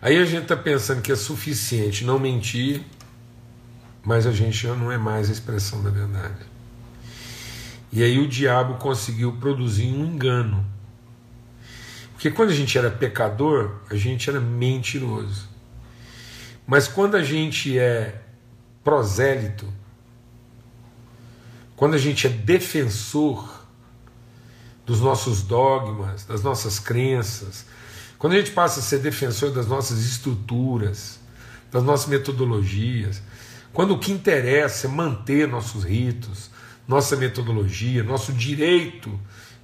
Aí 0.00 0.16
a 0.16 0.24
gente 0.24 0.42
está 0.42 0.56
pensando 0.56 1.02
que 1.02 1.10
é 1.10 1.16
suficiente 1.16 2.04
não 2.04 2.18
mentir, 2.18 2.82
mas 4.04 4.26
a 4.26 4.32
gente 4.32 4.56
já 4.56 4.74
não 4.74 4.92
é 4.92 4.96
mais 4.96 5.28
a 5.28 5.32
expressão 5.32 5.82
da 5.82 5.90
verdade. 5.90 6.46
E 7.92 8.02
aí 8.02 8.18
o 8.18 8.28
diabo 8.28 8.74
conseguiu 8.74 9.32
produzir 9.32 9.88
um 9.88 10.04
engano 10.04 10.64
porque 12.18 12.32
quando 12.32 12.50
a 12.50 12.52
gente 12.52 12.76
era 12.76 12.90
pecador, 12.90 13.76
a 13.88 13.94
gente 13.94 14.28
era 14.28 14.40
mentiroso. 14.40 15.48
Mas 16.66 16.88
quando 16.88 17.16
a 17.16 17.22
gente 17.22 17.78
é 17.78 18.20
prosélito, 18.82 19.72
quando 21.76 21.94
a 21.94 21.98
gente 21.98 22.26
é 22.26 22.30
defensor 22.30 23.48
dos 24.84 25.00
nossos 25.00 25.42
dogmas, 25.44 26.24
das 26.24 26.42
nossas 26.42 26.80
crenças, 26.80 27.66
quando 28.18 28.32
a 28.32 28.38
gente 28.38 28.50
passa 28.50 28.80
a 28.80 28.82
ser 28.82 28.98
defensor 28.98 29.52
das 29.52 29.68
nossas 29.68 30.00
estruturas, 30.00 31.20
das 31.70 31.84
nossas 31.84 32.08
metodologias, 32.08 33.22
quando 33.72 33.94
o 33.94 33.98
que 34.00 34.10
interessa 34.10 34.88
é 34.88 34.90
manter 34.90 35.46
nossos 35.46 35.84
ritos, 35.84 36.50
nossa 36.88 37.14
metodologia, 37.14 38.02
nosso 38.02 38.32
direito 38.32 39.16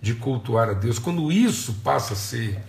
de 0.05 0.15
cultuar 0.15 0.69
a 0.69 0.75
Deus, 0.75 0.99
quando 0.99 1.33
isso 1.33 1.73
passa 1.83 2.13
a 2.13 2.17
ser 2.17 2.63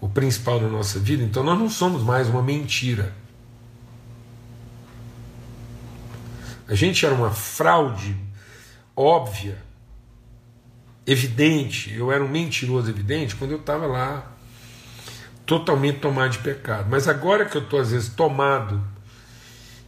o 0.00 0.08
principal 0.08 0.58
na 0.58 0.68
nossa 0.68 0.98
vida, 0.98 1.22
então 1.22 1.44
nós 1.44 1.58
não 1.58 1.68
somos 1.68 2.02
mais 2.02 2.28
uma 2.28 2.42
mentira. 2.42 3.12
A 6.66 6.74
gente 6.74 7.04
era 7.04 7.14
uma 7.14 7.30
fraude 7.30 8.16
óbvia, 8.96 9.58
evidente. 11.06 11.92
Eu 11.92 12.10
era 12.10 12.24
um 12.24 12.28
mentiroso 12.28 12.88
evidente 12.88 13.36
quando 13.36 13.50
eu 13.50 13.60
estava 13.60 13.86
lá 13.86 14.32
totalmente 15.44 15.98
tomado 15.98 16.30
de 16.30 16.38
pecado. 16.38 16.86
Mas 16.88 17.06
agora 17.06 17.44
que 17.44 17.54
eu 17.54 17.62
estou 17.62 17.78
às 17.78 17.90
vezes 17.90 18.08
tomado 18.08 18.82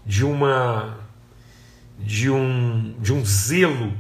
de 0.05 0.23
uma 0.23 0.99
de 1.99 2.29
um 2.29 2.95
de 3.00 3.11
um 3.11 3.25
zelo 3.25 3.95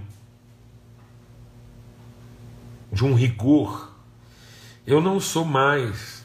de 2.94 3.04
um 3.04 3.12
rigor, 3.12 3.92
eu 4.86 5.00
não 5.00 5.18
sou 5.18 5.44
mais 5.44 6.22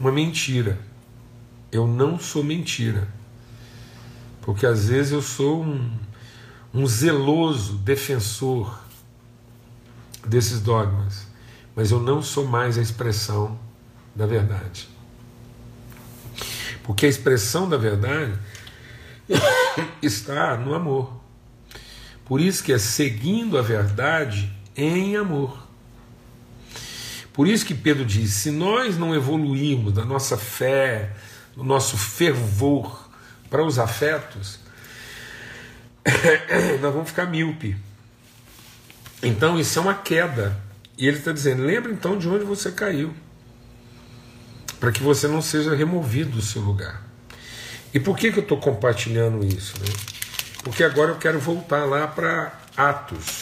uma 0.00 0.10
mentira. 0.10 0.78
Eu 1.70 1.86
não 1.86 2.18
sou 2.18 2.42
mentira. 2.42 3.06
Porque 4.40 4.66
às 4.66 4.88
vezes 4.88 5.12
eu 5.12 5.20
sou 5.20 5.62
um, 5.62 5.90
um 6.72 6.86
zeloso 6.86 7.76
defensor 7.76 8.80
desses 10.26 10.60
dogmas, 10.60 11.26
mas 11.76 11.90
eu 11.90 12.00
não 12.00 12.22
sou 12.22 12.46
mais 12.46 12.78
a 12.78 12.82
expressão 12.82 13.58
da 14.14 14.26
verdade. 14.26 14.88
Porque 16.82 17.04
a 17.04 17.08
expressão 17.08 17.68
da 17.68 17.76
verdade 17.76 18.32
está 20.02 20.56
no 20.56 20.74
amor. 20.74 21.20
Por 22.24 22.40
isso 22.40 22.64
que 22.64 22.72
é 22.72 22.78
seguindo 22.78 23.58
a 23.58 23.62
verdade 23.62 24.50
em 24.74 25.16
amor. 25.16 25.62
Por 27.32 27.48
isso 27.48 27.64
que 27.64 27.74
Pedro 27.74 28.04
diz: 28.04 28.30
se 28.30 28.50
nós 28.50 28.98
não 28.98 29.14
evoluirmos 29.14 29.92
da 29.92 30.04
nossa 30.04 30.36
fé, 30.36 31.10
do 31.56 31.64
nosso 31.64 31.96
fervor 31.96 33.08
para 33.48 33.64
os 33.64 33.78
afetos, 33.78 34.58
nós 36.80 36.92
vamos 36.92 37.08
ficar 37.08 37.26
míope. 37.26 37.76
Então 39.22 39.58
isso 39.58 39.78
é 39.78 39.82
uma 39.82 39.94
queda. 39.94 40.58
E 40.98 41.06
ele 41.06 41.18
está 41.18 41.32
dizendo: 41.32 41.62
lembra 41.62 41.92
então 41.92 42.18
de 42.18 42.28
onde 42.28 42.44
você 42.44 42.70
caiu, 42.70 43.14
para 44.78 44.92
que 44.92 45.02
você 45.02 45.26
não 45.26 45.40
seja 45.40 45.74
removido 45.74 46.32
do 46.32 46.42
seu 46.42 46.60
lugar. 46.60 47.02
E 47.94 48.00
por 48.00 48.16
que, 48.16 48.32
que 48.32 48.38
eu 48.38 48.42
estou 48.42 48.58
compartilhando 48.58 49.44
isso? 49.44 49.74
Né? 49.80 49.92
Porque 50.62 50.82
agora 50.82 51.10
eu 51.10 51.18
quero 51.18 51.38
voltar 51.38 51.84
lá 51.84 52.06
para 52.06 52.52
Atos. 52.76 53.41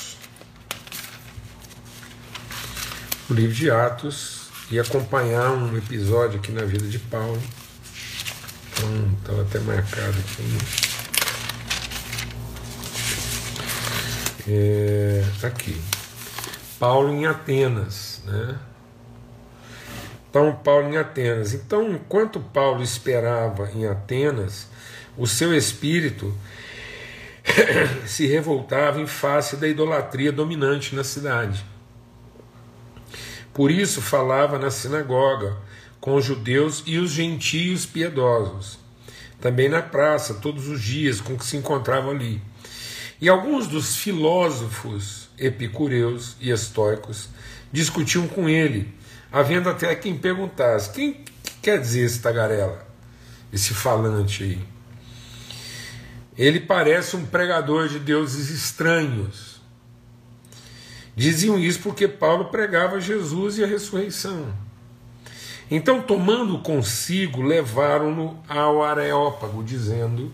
O 3.31 3.33
livro 3.33 3.55
de 3.55 3.71
Atos 3.71 4.51
e 4.73 4.81
acompanhar 4.81 5.53
um 5.53 5.79
episódio 5.79 6.41
aqui 6.41 6.51
na 6.51 6.65
vida 6.65 6.89
de 6.89 6.99
Paulo. 6.99 7.41
Então, 8.73 9.13
estava 9.21 9.43
até 9.43 9.61
marcado 9.61 10.19
aqui. 10.19 10.43
Né? 10.43 10.59
É, 14.49 15.25
aqui. 15.47 15.81
Paulo 16.81 17.13
em 17.13 17.25
Atenas, 17.25 18.21
né? 18.27 18.59
Então, 20.29 20.53
Paulo 20.65 20.89
em 20.89 20.97
Atenas. 20.97 21.55
Então, 21.55 21.89
enquanto 21.93 22.41
Paulo 22.41 22.83
esperava 22.83 23.71
em 23.71 23.87
Atenas, 23.87 24.67
o 25.17 25.29
seu 25.29 25.57
espírito 25.57 26.37
se 28.07 28.27
revoltava 28.27 29.01
em 29.01 29.07
face 29.07 29.55
da 29.55 29.69
idolatria 29.69 30.33
dominante 30.33 30.97
na 30.97 31.05
cidade. 31.05 31.70
Por 33.52 33.71
isso 33.71 34.00
falava 34.00 34.59
na 34.59 34.71
sinagoga 34.71 35.57
com 36.00 36.14
os 36.14 36.25
judeus 36.25 36.83
e 36.87 36.99
os 36.99 37.11
gentios 37.11 37.85
piedosos, 37.85 38.78
também 39.40 39.69
na 39.69 39.83
praça, 39.83 40.35
todos 40.35 40.69
os 40.69 40.80
dias 40.80 41.21
com 41.21 41.37
que 41.37 41.45
se 41.45 41.57
encontravam 41.57 42.11
ali. 42.11 42.40
E 43.21 43.28
alguns 43.28 43.66
dos 43.66 43.97
filósofos 43.97 45.28
epicureus 45.38 46.37
e 46.40 46.50
estoicos 46.50 47.28
discutiam 47.73 48.26
com 48.26 48.49
ele 48.49 49.00
havendo 49.33 49.69
até 49.69 49.95
quem 49.95 50.16
perguntasse: 50.16 50.90
quem 50.92 51.12
que 51.12 51.52
quer 51.62 51.80
dizer 51.80 52.04
esse 52.04 52.21
tagarela, 52.21 52.87
esse 53.52 53.75
falante 53.75 54.42
aí? 54.42 54.59
Ele 56.37 56.61
parece 56.61 57.16
um 57.16 57.26
pregador 57.26 57.88
de 57.88 57.99
deuses 57.99 58.50
estranhos. 58.50 59.60
Diziam 61.21 61.59
isso 61.59 61.81
porque 61.81 62.09
Paulo 62.09 62.47
pregava 62.47 62.99
Jesus 62.99 63.59
e 63.59 63.62
a 63.62 63.67
ressurreição. 63.67 64.55
Então, 65.71 66.00
tomando 66.00 66.61
consigo, 66.61 67.43
levaram-no 67.43 68.43
ao 68.49 68.83
Areópago, 68.83 69.62
dizendo: 69.62 70.33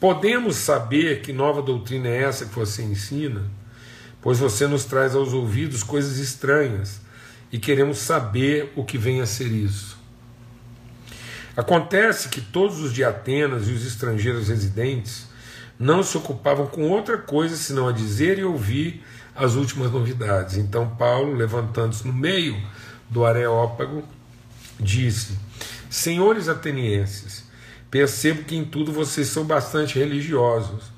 Podemos 0.00 0.56
saber 0.56 1.22
que 1.22 1.32
nova 1.32 1.62
doutrina 1.62 2.08
é 2.08 2.24
essa 2.24 2.46
que 2.46 2.54
você 2.56 2.82
ensina, 2.82 3.48
pois 4.20 4.40
você 4.40 4.66
nos 4.66 4.84
traz 4.84 5.14
aos 5.14 5.32
ouvidos 5.32 5.84
coisas 5.84 6.18
estranhas 6.18 7.00
e 7.52 7.56
queremos 7.56 7.98
saber 7.98 8.72
o 8.74 8.82
que 8.82 8.98
vem 8.98 9.20
a 9.20 9.26
ser 9.26 9.52
isso. 9.52 9.96
Acontece 11.56 12.28
que 12.28 12.40
todos 12.40 12.80
os 12.80 12.92
de 12.92 13.04
Atenas 13.04 13.68
e 13.68 13.70
os 13.70 13.86
estrangeiros 13.86 14.48
residentes 14.48 15.28
não 15.78 16.02
se 16.02 16.16
ocupavam 16.16 16.66
com 16.66 16.90
outra 16.90 17.16
coisa 17.16 17.54
senão 17.56 17.86
a 17.86 17.92
dizer 17.92 18.40
e 18.40 18.44
ouvir 18.44 19.04
as 19.36 19.54
últimas 19.54 19.90
novidades. 19.90 20.56
Então 20.56 20.88
Paulo, 20.96 21.34
levantando-se 21.34 22.06
no 22.06 22.12
meio 22.12 22.56
do 23.08 23.24
Areópago, 23.24 24.02
disse: 24.80 25.38
Senhores 25.90 26.48
atenienses, 26.48 27.44
percebo 27.90 28.44
que 28.44 28.56
em 28.56 28.64
tudo 28.64 28.92
vocês 28.92 29.28
são 29.28 29.44
bastante 29.44 29.98
religiosos 29.98 30.96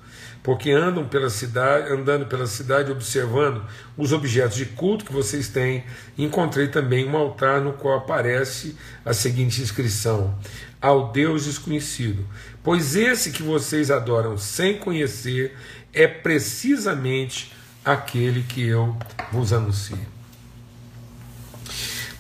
porque 0.49 0.71
andam 0.71 1.07
pela 1.07 1.29
cidade, 1.29 1.93
andando 1.93 2.25
pela 2.25 2.47
cidade 2.47 2.91
observando 2.91 3.63
os 3.99 4.13
objetos 4.13 4.57
de 4.57 4.65
culto 4.65 5.05
que 5.05 5.13
vocês 5.13 5.49
têm, 5.49 5.85
encontrei 6.17 6.69
também 6.69 7.07
um 7.07 7.15
altar 7.17 7.61
no 7.61 7.75
qual 7.75 7.99
aparece 7.99 8.75
a 9.05 9.13
seguinte 9.13 9.61
inscrição: 9.61 10.35
ao 10.81 11.13
Deus 11.13 11.45
desconhecido. 11.45 12.25
Pois 12.63 12.97
esse 12.97 13.31
que 13.31 13.43
vocês 13.43 13.91
adoram 13.91 14.39
sem 14.39 14.79
conhecer 14.79 15.55
é 15.93 16.07
precisamente 16.07 17.53
aquele 17.93 18.43
que 18.43 18.67
eu 18.67 18.97
vos 19.33 19.53
anuncio. 19.53 19.99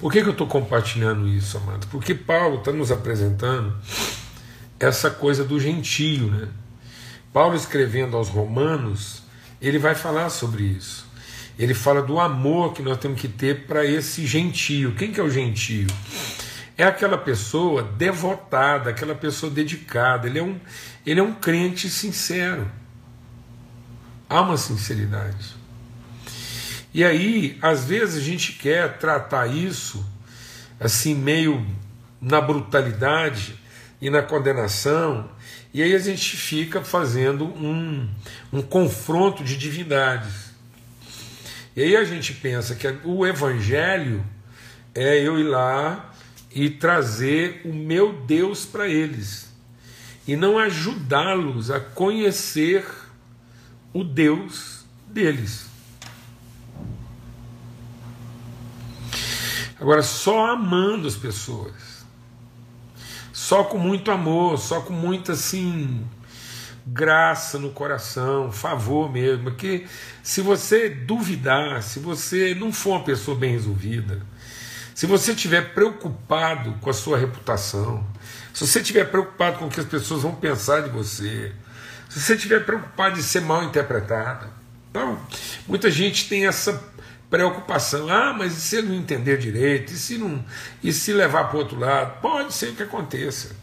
Por 0.00 0.12
que, 0.12 0.22
que 0.22 0.28
eu 0.28 0.32
estou 0.32 0.46
compartilhando 0.46 1.28
isso, 1.28 1.58
amado? 1.58 1.86
Porque 1.88 2.14
Paulo 2.14 2.58
está 2.58 2.72
nos 2.72 2.90
apresentando 2.90 3.76
essa 4.78 5.10
coisa 5.10 5.44
do 5.44 5.58
gentio, 5.58 6.30
né? 6.30 6.48
Paulo 7.32 7.56
escrevendo 7.56 8.16
aos 8.16 8.28
Romanos, 8.28 9.22
ele 9.60 9.78
vai 9.78 9.94
falar 9.94 10.30
sobre 10.30 10.62
isso. 10.62 11.06
Ele 11.58 11.74
fala 11.74 12.00
do 12.00 12.20
amor 12.20 12.72
que 12.72 12.80
nós 12.80 12.96
temos 12.98 13.20
que 13.20 13.28
ter 13.28 13.66
para 13.66 13.84
esse 13.84 14.24
gentio. 14.24 14.94
Quem 14.94 15.12
que 15.12 15.18
é 15.18 15.22
o 15.22 15.30
gentio? 15.30 15.88
É 16.76 16.84
aquela 16.84 17.18
pessoa 17.18 17.82
devotada, 17.82 18.90
aquela 18.90 19.16
pessoa 19.16 19.50
dedicada. 19.50 20.28
Ele 20.28 20.38
é 20.38 20.42
um, 20.42 20.58
ele 21.04 21.18
é 21.18 21.22
um 21.22 21.34
crente 21.34 21.90
sincero. 21.90 22.70
Há 24.30 24.40
uma 24.42 24.56
sinceridade. 24.56 25.57
E 26.98 27.04
aí, 27.04 27.56
às 27.62 27.84
vezes 27.84 28.16
a 28.16 28.24
gente 28.24 28.54
quer 28.54 28.98
tratar 28.98 29.46
isso 29.46 30.04
assim 30.80 31.14
meio 31.14 31.64
na 32.20 32.40
brutalidade 32.40 33.56
e 34.00 34.10
na 34.10 34.20
condenação 34.20 35.30
e 35.72 35.80
aí 35.80 35.94
a 35.94 35.98
gente 36.00 36.36
fica 36.36 36.82
fazendo 36.82 37.44
um, 37.44 38.08
um 38.52 38.60
confronto 38.60 39.44
de 39.44 39.56
divindades. 39.56 40.50
E 41.76 41.82
aí 41.82 41.96
a 41.96 42.02
gente 42.02 42.32
pensa 42.32 42.74
que 42.74 42.92
o 43.04 43.24
evangelho 43.24 44.26
é 44.92 45.20
eu 45.20 45.38
ir 45.38 45.44
lá 45.44 46.12
e 46.52 46.68
trazer 46.68 47.60
o 47.64 47.72
meu 47.72 48.12
Deus 48.12 48.66
para 48.66 48.88
eles 48.88 49.54
e 50.26 50.34
não 50.34 50.58
ajudá-los 50.58 51.70
a 51.70 51.78
conhecer 51.78 52.84
o 53.92 54.02
Deus 54.02 54.84
deles. 55.06 55.77
Agora, 59.80 60.02
só 60.02 60.46
amando 60.52 61.06
as 61.06 61.16
pessoas. 61.16 61.74
Só 63.32 63.64
com 63.64 63.78
muito 63.78 64.10
amor, 64.10 64.58
só 64.58 64.80
com 64.80 64.92
muita 64.92 65.32
assim 65.32 66.04
graça 66.92 67.58
no 67.58 67.70
coração, 67.70 68.50
favor 68.50 69.12
mesmo, 69.12 69.44
porque 69.44 69.86
se 70.22 70.40
você 70.40 70.88
duvidar, 70.88 71.82
se 71.82 72.00
você 72.00 72.54
não 72.54 72.72
for 72.72 72.92
uma 72.92 73.04
pessoa 73.04 73.36
bem 73.36 73.52
resolvida, 73.52 74.22
se 74.94 75.06
você 75.06 75.32
estiver 75.32 75.74
preocupado 75.74 76.72
com 76.80 76.90
a 76.90 76.94
sua 76.94 77.18
reputação, 77.18 78.04
se 78.54 78.66
você 78.66 78.80
estiver 78.80 79.04
preocupado 79.04 79.58
com 79.58 79.66
o 79.66 79.70
que 79.70 79.80
as 79.80 79.86
pessoas 79.86 80.22
vão 80.22 80.34
pensar 80.34 80.82
de 80.82 80.88
você, 80.88 81.52
se 82.08 82.20
você 82.20 82.34
estiver 82.34 82.64
preocupado 82.64 83.16
de 83.16 83.22
ser 83.22 83.42
mal 83.42 83.62
interpretado, 83.62 84.48
então 84.90 85.20
muita 85.66 85.90
gente 85.90 86.28
tem 86.28 86.46
essa 86.46 86.82
preocupação. 87.30 88.08
Ah, 88.08 88.32
mas 88.32 88.56
e 88.56 88.60
se 88.60 88.76
ele 88.76 88.88
não 88.88 88.94
entender 88.96 89.38
direito? 89.38 89.92
E 89.92 89.96
se, 89.96 90.18
não, 90.18 90.44
e 90.82 90.92
se 90.92 91.12
levar 91.12 91.44
para 91.44 91.56
o 91.56 91.60
outro 91.60 91.78
lado? 91.78 92.20
Pode 92.20 92.52
ser 92.52 92.74
que 92.74 92.82
aconteça. 92.82 93.54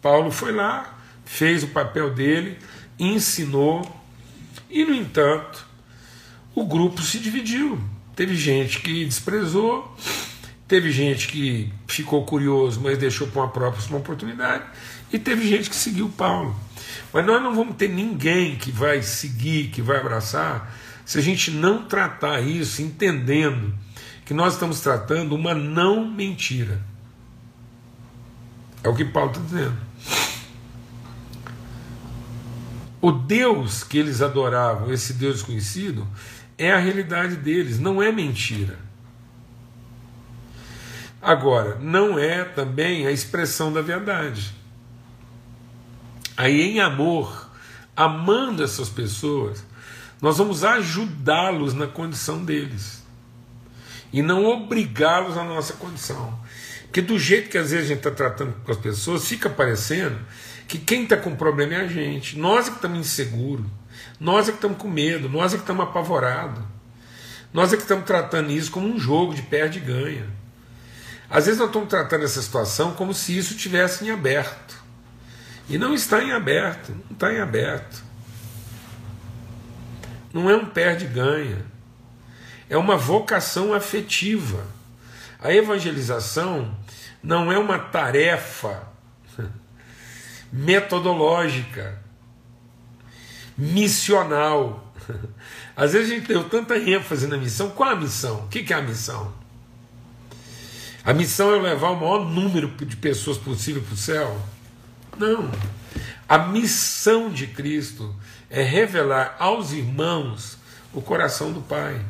Paulo 0.00 0.30
foi 0.30 0.52
lá, 0.52 0.98
fez 1.24 1.62
o 1.62 1.68
papel 1.68 2.14
dele, 2.14 2.58
ensinou, 2.98 3.84
e 4.68 4.84
no 4.84 4.94
entanto, 4.94 5.66
o 6.54 6.64
grupo 6.64 7.02
se 7.02 7.18
dividiu. 7.18 7.78
Teve 8.16 8.34
gente 8.34 8.80
que 8.80 9.04
desprezou, 9.04 9.96
teve 10.66 10.90
gente 10.90 11.28
que 11.28 11.72
ficou 11.86 12.24
curioso, 12.24 12.80
mas 12.80 12.98
deixou 12.98 13.26
para 13.26 13.42
uma 13.42 13.48
próxima 13.48 13.98
oportunidade, 13.98 14.64
e 15.12 15.18
teve 15.18 15.46
gente 15.48 15.68
que 15.68 15.76
seguiu 15.76 16.08
Paulo. 16.08 16.54
Mas 17.12 17.26
nós 17.26 17.42
não 17.42 17.54
vamos 17.54 17.76
ter 17.76 17.88
ninguém 17.88 18.56
que 18.56 18.70
vai 18.70 19.02
seguir, 19.02 19.68
que 19.68 19.82
vai 19.82 19.98
abraçar, 19.98 20.72
se 21.04 21.18
a 21.18 21.22
gente 21.22 21.50
não 21.50 21.84
tratar 21.84 22.40
isso 22.40 22.82
entendendo 22.82 23.74
que 24.24 24.34
nós 24.34 24.54
estamos 24.54 24.80
tratando 24.80 25.34
uma 25.34 25.54
não 25.54 26.08
mentira. 26.08 26.80
É 28.82 28.88
o 28.88 28.94
que 28.94 29.04
Paulo 29.04 29.30
está 29.30 29.42
dizendo. 29.42 29.76
O 33.00 33.10
Deus 33.10 33.82
que 33.82 33.98
eles 33.98 34.20
adoravam, 34.20 34.92
esse 34.92 35.14
Deus 35.14 35.36
desconhecido, 35.36 36.06
é 36.58 36.70
a 36.70 36.78
realidade 36.78 37.36
deles, 37.36 37.78
não 37.78 38.02
é 38.02 38.12
mentira. 38.12 38.78
Agora, 41.20 41.76
não 41.80 42.18
é 42.18 42.44
também 42.44 43.06
a 43.06 43.10
expressão 43.10 43.72
da 43.72 43.82
verdade. 43.82 44.54
Aí, 46.36 46.62
em 46.62 46.80
amor, 46.80 47.50
amando 47.94 48.62
essas 48.62 48.88
pessoas, 48.88 49.64
nós 50.20 50.38
vamos 50.38 50.64
ajudá-los 50.64 51.74
na 51.74 51.86
condição 51.86 52.44
deles. 52.44 53.00
e 54.12 54.22
não 54.22 54.44
obrigá-los 54.44 55.38
à 55.38 55.44
nossa 55.44 55.74
condição. 55.74 56.36
Porque 56.82 57.00
do 57.00 57.16
jeito 57.16 57.48
que 57.48 57.56
às 57.56 57.70
vezes 57.70 57.84
a 57.84 57.88
gente 57.88 57.98
está 57.98 58.10
tratando 58.10 58.52
com 58.64 58.72
as 58.72 58.76
pessoas, 58.76 59.28
fica 59.28 59.48
parecendo 59.48 60.18
que 60.66 60.78
quem 60.78 61.04
está 61.04 61.16
com 61.16 61.36
problema 61.36 61.74
é 61.74 61.80
a 61.82 61.86
gente. 61.86 62.36
Nós 62.36 62.66
é 62.66 62.70
que 62.70 62.76
estamos 62.76 62.98
inseguros, 62.98 63.66
nós 64.18 64.48
é 64.48 64.50
que 64.50 64.58
estamos 64.58 64.78
com 64.78 64.88
medo, 64.88 65.28
nós 65.28 65.52
é 65.52 65.56
que 65.56 65.62
estamos 65.62 65.84
apavorados. 65.84 66.62
Nós 67.52 67.72
é 67.72 67.76
que 67.76 67.82
estamos 67.82 68.04
tratando 68.04 68.50
isso 68.50 68.70
como 68.70 68.88
um 68.88 68.98
jogo 68.98 69.34
de 69.34 69.42
perde 69.42 69.78
e 69.78 69.82
ganha. 69.82 70.28
Às 71.28 71.46
vezes 71.46 71.58
nós 71.60 71.68
estamos 71.68 71.88
tratando 71.88 72.24
essa 72.24 72.42
situação 72.42 72.94
como 72.94 73.14
se 73.14 73.36
isso 73.36 73.56
tivesse 73.56 74.04
em 74.04 74.10
aberto. 74.10 74.80
E 75.68 75.78
não 75.78 75.94
está 75.94 76.22
em 76.22 76.32
aberto, 76.32 76.90
não 76.90 77.12
está 77.12 77.32
em 77.32 77.38
aberto. 77.38 78.09
Não 80.32 80.48
é 80.48 80.56
um 80.56 80.66
perde-ganha. 80.66 81.64
É 82.68 82.76
uma 82.76 82.96
vocação 82.96 83.74
afetiva. 83.74 84.64
A 85.40 85.52
evangelização 85.52 86.76
não 87.22 87.50
é 87.50 87.58
uma 87.58 87.78
tarefa 87.78 88.88
metodológica, 90.52 91.98
missional. 93.56 94.92
Às 95.74 95.92
vezes 95.92 96.10
a 96.10 96.14
gente 96.14 96.28
deu 96.28 96.44
tanta 96.48 96.76
ênfase 96.76 97.26
na 97.26 97.36
missão. 97.36 97.70
Qual 97.70 97.88
a 97.88 97.96
missão? 97.96 98.44
O 98.44 98.48
que 98.48 98.72
é 98.72 98.76
a 98.76 98.82
missão? 98.82 99.32
A 101.02 101.14
missão 101.14 101.54
é 101.54 101.58
levar 101.58 101.90
o 101.90 101.96
maior 101.96 102.24
número 102.28 102.68
de 102.68 102.96
pessoas 102.96 103.38
possível 103.38 103.82
para 103.82 103.94
o 103.94 103.96
céu? 103.96 104.40
Não. 105.18 105.50
A 106.28 106.38
missão 106.38 107.30
de 107.30 107.46
Cristo 107.46 108.14
é 108.50 108.62
revelar 108.62 109.36
aos 109.38 109.72
irmãos 109.72 110.58
o 110.92 111.00
coração 111.00 111.52
do 111.52 111.60
Pai. 111.60 112.04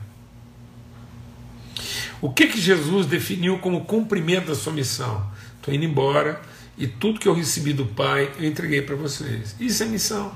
O 2.20 2.31
que, 2.31 2.46
que 2.46 2.61
Jesus 2.61 3.07
definiu 3.07 3.59
como 3.59 3.85
cumprimento 3.85 4.46
da 4.46 4.55
sua 4.55 4.72
missão? 4.72 5.31
Estou 5.57 5.72
indo 5.72 5.85
embora 5.85 6.40
e 6.76 6.87
tudo 6.87 7.20
que 7.20 7.29
eu 7.29 7.35
recebi 7.35 7.72
do 7.72 7.87
Pai 7.87 8.33
eu 8.38 8.46
entreguei 8.46 8.81
para 8.81 8.96
vocês. 8.96 9.55
Isso 9.61 9.83
é 9.83 9.87
missão. 9.87 10.33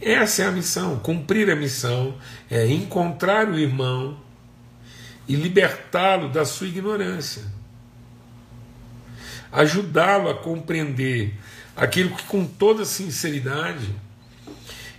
Essa 0.00 0.42
é 0.42 0.46
a 0.46 0.52
missão. 0.52 0.98
Cumprir 0.98 1.50
a 1.50 1.56
missão 1.56 2.16
é 2.50 2.66
encontrar 2.66 3.48
o 3.48 3.58
irmão 3.58 4.18
e 5.28 5.34
libertá-lo 5.34 6.28
da 6.28 6.44
sua 6.44 6.66
ignorância. 6.66 7.42
Ajudá-lo 9.50 10.28
a 10.28 10.34
compreender 10.34 11.34
aquilo 11.76 12.14
que, 12.14 12.24
com 12.24 12.46
toda 12.46 12.84
sinceridade, 12.84 13.88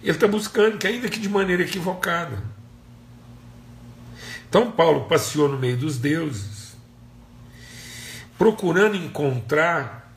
ele 0.01 0.11
está 0.11 0.27
buscando, 0.27 0.77
que 0.77 0.87
ainda 0.87 1.09
que 1.09 1.19
de 1.19 1.29
maneira 1.29 1.63
equivocada. 1.63 2.41
Então, 4.49 4.71
Paulo 4.71 5.05
passeou 5.05 5.49
no 5.49 5.57
meio 5.57 5.77
dos 5.77 5.97
deuses, 5.97 6.75
procurando 8.37 8.95
encontrar 8.95 10.13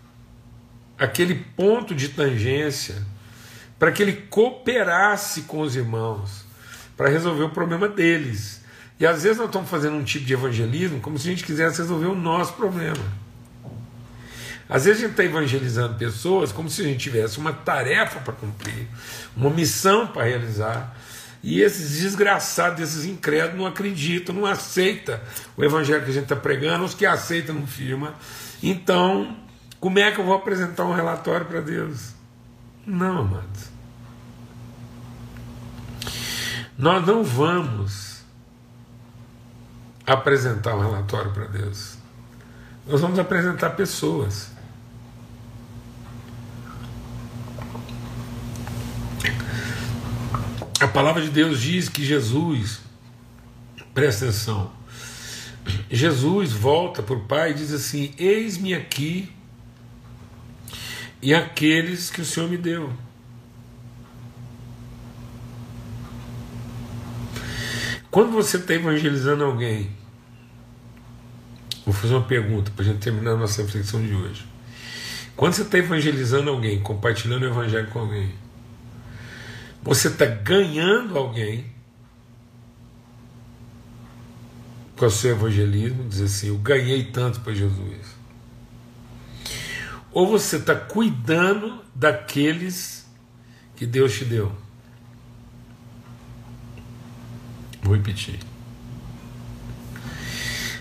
aquele 0.98 1.34
ponto 1.34 1.94
de 1.94 2.10
tangência 2.10 3.02
para 3.78 3.90
que 3.90 4.02
ele 4.02 4.12
cooperasse 4.12 5.42
com 5.42 5.60
os 5.60 5.74
irmãos 5.74 6.44
para 6.96 7.08
resolver 7.08 7.44
o 7.44 7.50
problema 7.50 7.88
deles. 7.88 8.60
E 9.00 9.06
às 9.06 9.22
vezes 9.22 9.38
nós 9.38 9.46
estamos 9.46 9.70
fazendo 9.70 9.96
um 9.96 10.04
tipo 10.04 10.26
de 10.26 10.34
evangelismo 10.34 11.00
como 11.00 11.18
se 11.18 11.26
a 11.26 11.30
gente 11.30 11.44
quisesse 11.44 11.78
resolver 11.78 12.06
o 12.06 12.14
nosso 12.14 12.52
problema. 12.52 13.02
Às 14.70 14.84
vezes 14.84 15.02
a 15.02 15.06
gente 15.06 15.10
está 15.10 15.24
evangelizando 15.24 15.96
pessoas 15.96 16.52
como 16.52 16.70
se 16.70 16.80
a 16.82 16.84
gente 16.84 17.00
tivesse 17.00 17.38
uma 17.38 17.52
tarefa 17.52 18.20
para 18.20 18.32
cumprir, 18.32 18.86
uma 19.36 19.50
missão 19.50 20.06
para 20.06 20.22
realizar. 20.22 20.96
E 21.42 21.60
esses 21.60 22.00
desgraçados, 22.00 22.80
esses 22.80 23.04
incrédulos, 23.04 23.58
não 23.58 23.66
acreditam, 23.66 24.32
não 24.32 24.46
aceitam 24.46 25.18
o 25.56 25.64
evangelho 25.64 26.04
que 26.04 26.10
a 26.10 26.14
gente 26.14 26.24
está 26.24 26.36
pregando, 26.36 26.84
os 26.84 26.94
que 26.94 27.04
aceitam 27.04 27.56
não 27.56 27.66
firma. 27.66 28.14
Então, 28.62 29.36
como 29.80 29.98
é 29.98 30.12
que 30.12 30.20
eu 30.20 30.24
vou 30.24 30.34
apresentar 30.34 30.84
um 30.84 30.94
relatório 30.94 31.46
para 31.46 31.60
Deus? 31.60 32.14
Não, 32.86 33.18
amados. 33.18 33.70
Nós 36.78 37.04
não 37.04 37.24
vamos 37.24 38.22
apresentar 40.06 40.76
um 40.76 40.80
relatório 40.80 41.32
para 41.32 41.46
Deus. 41.46 41.98
Nós 42.86 43.00
vamos 43.00 43.18
apresentar 43.18 43.70
pessoas. 43.70 44.59
A 50.80 50.88
palavra 50.88 51.20
de 51.20 51.28
Deus 51.28 51.60
diz 51.60 51.90
que 51.90 52.02
Jesus, 52.02 52.80
presta 53.92 54.24
atenção, 54.24 54.72
Jesus 55.90 56.52
volta 56.52 57.02
para 57.02 57.14
o 57.14 57.24
Pai 57.26 57.50
e 57.50 57.54
diz 57.54 57.70
assim: 57.70 58.14
Eis-me 58.16 58.72
aqui 58.72 59.30
e 61.20 61.34
aqueles 61.34 62.08
que 62.08 62.22
o 62.22 62.24
Senhor 62.24 62.48
me 62.48 62.56
deu. 62.56 62.90
Quando 68.10 68.32
você 68.32 68.56
está 68.56 68.72
evangelizando 68.72 69.44
alguém, 69.44 69.90
vou 71.84 71.92
fazer 71.92 72.14
uma 72.14 72.24
pergunta 72.24 72.70
para 72.70 72.84
a 72.84 72.88
gente 72.88 73.00
terminar 73.00 73.32
a 73.32 73.36
nossa 73.36 73.60
reflexão 73.62 74.02
de 74.02 74.14
hoje. 74.14 74.46
Quando 75.36 75.52
você 75.52 75.62
está 75.62 75.76
evangelizando 75.76 76.48
alguém, 76.48 76.80
compartilhando 76.80 77.42
o 77.42 77.48
evangelho 77.48 77.88
com 77.88 78.00
alguém, 78.00 78.32
você 79.82 80.08
está 80.08 80.26
ganhando 80.26 81.16
alguém 81.16 81.72
com 84.96 85.06
o 85.06 85.10
seu 85.10 85.32
evangelismo, 85.32 86.08
dizer 86.08 86.24
assim: 86.24 86.48
Eu 86.48 86.58
ganhei 86.58 87.04
tanto 87.04 87.40
para 87.40 87.54
Jesus. 87.54 88.06
Ou 90.12 90.26
você 90.26 90.56
está 90.56 90.74
cuidando 90.74 91.82
daqueles 91.94 93.06
que 93.76 93.86
Deus 93.86 94.12
te 94.12 94.24
deu. 94.24 94.52
Vou 97.82 97.94
repetir. 97.94 98.38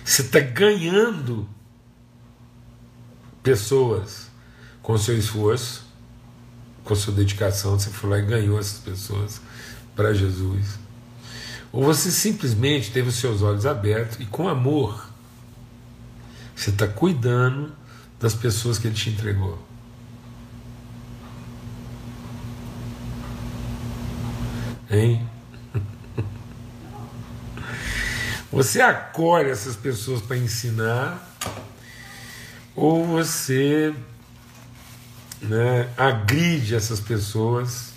Você 0.04 0.24
está 0.24 0.40
ganhando 0.40 1.48
pessoas 3.42 4.30
com 4.82 4.98
seu 4.98 5.18
esforço, 5.18 5.89
com 6.90 6.96
sua 6.96 7.14
dedicação, 7.14 7.78
você 7.78 7.92
foi 7.92 8.10
lá 8.10 8.18
e 8.18 8.24
ganhou 8.24 8.58
essas 8.58 8.80
pessoas 8.80 9.40
para 9.96 10.12
Jesus. 10.12 10.80
Ou 11.72 11.84
você 11.84 12.10
simplesmente 12.10 12.90
teve 12.90 13.10
os 13.10 13.16
seus 13.16 13.44
olhos 13.44 13.68
abertos 13.68 14.20
e 14.20 14.26
com 14.26 14.50
amor 14.50 15.08
você 16.56 16.72
está 16.72 16.88
cuidando 16.88 17.72
das 18.20 18.34
pessoas 18.34 18.80
que 18.80 18.88
ele 18.88 18.96
te 18.96 19.12
entregou. 19.12 19.60
Hein? 24.90 25.30
Você 28.52 28.82
acolhe 28.82 29.52
essas 29.52 29.76
pessoas 29.76 30.22
para 30.22 30.36
ensinar, 30.36 31.38
ou 32.76 33.06
você 33.06 33.94
né, 35.42 35.90
agride 35.98 36.76
essas 36.76 37.00
pessoas 37.00 37.94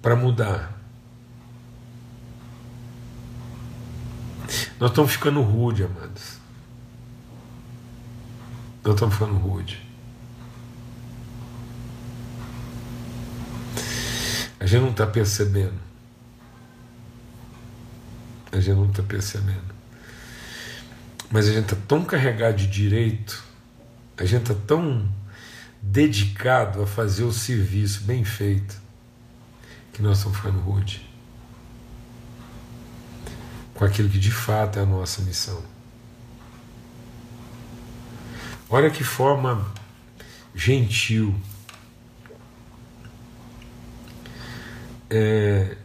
para 0.00 0.16
mudar. 0.16 0.72
Nós 4.78 4.90
estamos 4.90 5.12
ficando 5.12 5.40
rude, 5.42 5.84
amados. 5.84 6.38
Nós 8.84 8.94
estamos 8.94 9.14
ficando 9.14 9.34
rude. 9.34 9.84
A 14.60 14.66
gente 14.66 14.82
não 14.82 14.90
está 14.90 15.06
percebendo 15.06 15.86
a 18.56 18.60
gente 18.60 18.76
não 18.76 18.88
está 18.88 19.02
percebendo. 19.02 19.76
Mas 21.30 21.48
a 21.48 21.52
gente 21.52 21.72
está 21.72 21.76
tão 21.86 22.04
carregado 22.04 22.56
de 22.56 22.66
direito, 22.66 23.42
a 24.16 24.24
gente 24.24 24.50
está 24.50 24.54
tão 24.66 25.06
dedicado 25.90 26.82
a 26.82 26.86
fazer 26.86 27.24
o 27.24 27.32
serviço 27.32 28.02
bem 28.02 28.24
feito, 28.24 28.76
que 29.92 30.02
nós 30.02 30.18
estamos 30.18 30.36
ficando 30.36 30.58
rude 30.60 31.06
com 33.76 33.84
aquilo 33.84 34.08
que 34.08 34.18
de 34.18 34.30
fato 34.30 34.78
é 34.78 34.82
a 34.82 34.86
nossa 34.86 35.22
missão. 35.22 35.62
Olha 38.68 38.90
que 38.90 39.04
forma 39.04 39.64
gentil. 40.54 41.34
É, 45.08 45.76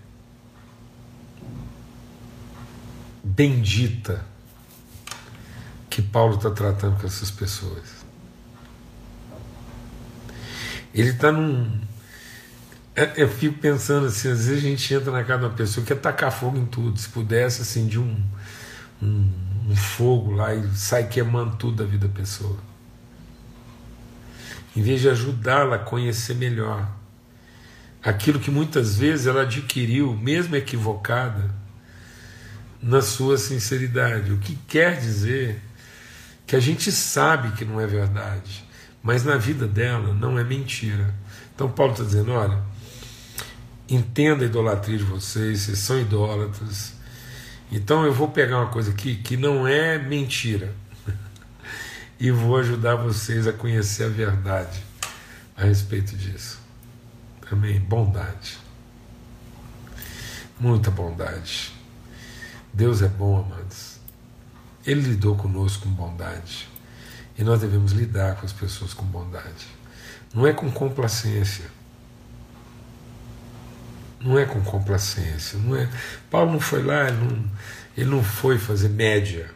bendita 3.23 4.25
que 5.89 6.01
Paulo 6.01 6.35
está 6.35 6.49
tratando 6.49 6.99
com 6.99 7.05
essas 7.05 7.29
pessoas. 7.29 8.00
Ele 10.93 11.09
está 11.09 11.31
num. 11.31 11.79
É, 12.95 13.13
eu 13.15 13.29
fico 13.29 13.57
pensando 13.59 14.07
assim, 14.07 14.29
às 14.29 14.47
vezes 14.47 14.63
a 14.63 14.67
gente 14.67 14.93
entra 14.93 15.11
na 15.11 15.23
casa 15.23 15.39
de 15.39 15.45
uma 15.45 15.53
pessoa 15.53 15.85
que 15.85 15.93
quer 15.93 15.99
tacar 15.99 16.31
fogo 16.31 16.57
em 16.57 16.65
tudo. 16.65 16.99
Se 16.99 17.07
pudesse, 17.09 17.61
assim, 17.61 17.87
de 17.87 17.99
um, 17.99 18.21
um, 19.01 19.29
um 19.69 19.75
fogo 19.75 20.31
lá 20.31 20.53
e 20.53 20.67
sai 20.75 21.07
queimando 21.07 21.55
tudo 21.55 21.83
da 21.83 21.89
vida 21.89 22.07
da 22.07 22.13
pessoa. 22.13 22.57
Em 24.75 24.81
vez 24.81 25.01
de 25.01 25.09
ajudá-la 25.09 25.77
a 25.77 25.79
conhecer 25.79 26.35
melhor 26.35 26.89
aquilo 28.03 28.39
que 28.39 28.49
muitas 28.49 28.97
vezes 28.97 29.27
ela 29.27 29.43
adquiriu, 29.43 30.13
mesmo 30.15 30.55
equivocada, 30.55 31.53
na 32.81 33.01
sua 33.01 33.37
sinceridade. 33.37 34.31
O 34.31 34.37
que 34.37 34.55
quer 34.67 34.99
dizer 34.99 35.61
que 36.47 36.55
a 36.55 36.59
gente 36.59 36.91
sabe 36.91 37.51
que 37.51 37.63
não 37.63 37.79
é 37.79 37.85
verdade, 37.85 38.65
mas 39.03 39.23
na 39.23 39.37
vida 39.37 39.67
dela 39.67 40.13
não 40.13 40.37
é 40.37 40.43
mentira. 40.43 41.13
Então 41.53 41.69
Paulo 41.69 41.93
está 41.93 42.03
dizendo: 42.03 42.31
olha, 42.31 42.61
entenda 43.89 44.43
a 44.43 44.47
idolatria 44.47 44.97
de 44.97 45.03
vocês, 45.03 45.61
vocês 45.61 45.79
são 45.79 45.99
idólatras. 45.99 46.93
Então 47.71 48.05
eu 48.05 48.13
vou 48.13 48.27
pegar 48.27 48.59
uma 48.59 48.71
coisa 48.71 48.91
aqui 48.91 49.15
que 49.15 49.37
não 49.37 49.67
é 49.67 49.97
mentira 49.97 50.73
e 52.19 52.29
vou 52.31 52.57
ajudar 52.57 52.95
vocês 52.95 53.47
a 53.47 53.53
conhecer 53.53 54.05
a 54.05 54.09
verdade 54.09 54.83
a 55.55 55.63
respeito 55.63 56.15
disso. 56.15 56.59
Amém? 57.51 57.79
Bondade. 57.79 58.57
Muita 60.59 60.89
bondade. 60.89 61.71
Deus 62.73 63.01
é 63.01 63.07
bom, 63.07 63.43
amados. 63.43 63.99
Ele 64.85 65.01
lidou 65.01 65.35
conosco 65.35 65.83
com 65.83 65.89
bondade. 65.89 66.70
E 67.41 67.43
nós 67.43 67.59
devemos 67.59 67.91
lidar 67.91 68.35
com 68.35 68.45
as 68.45 68.53
pessoas 68.53 68.93
com 68.93 69.03
bondade. 69.03 69.65
Não 70.31 70.45
é 70.45 70.53
com 70.53 70.71
complacência. 70.71 71.65
Não 74.19 74.37
é 74.37 74.45
com 74.45 74.61
complacência. 74.61 75.57
Não 75.57 75.75
é. 75.75 75.89
Paulo 76.29 76.51
não 76.51 76.59
foi 76.59 76.83
lá, 76.83 77.07
ele 77.07 77.17
não, 77.17 77.51
ele 77.97 78.09
não 78.11 78.23
foi 78.23 78.59
fazer 78.59 78.89
média 78.89 79.49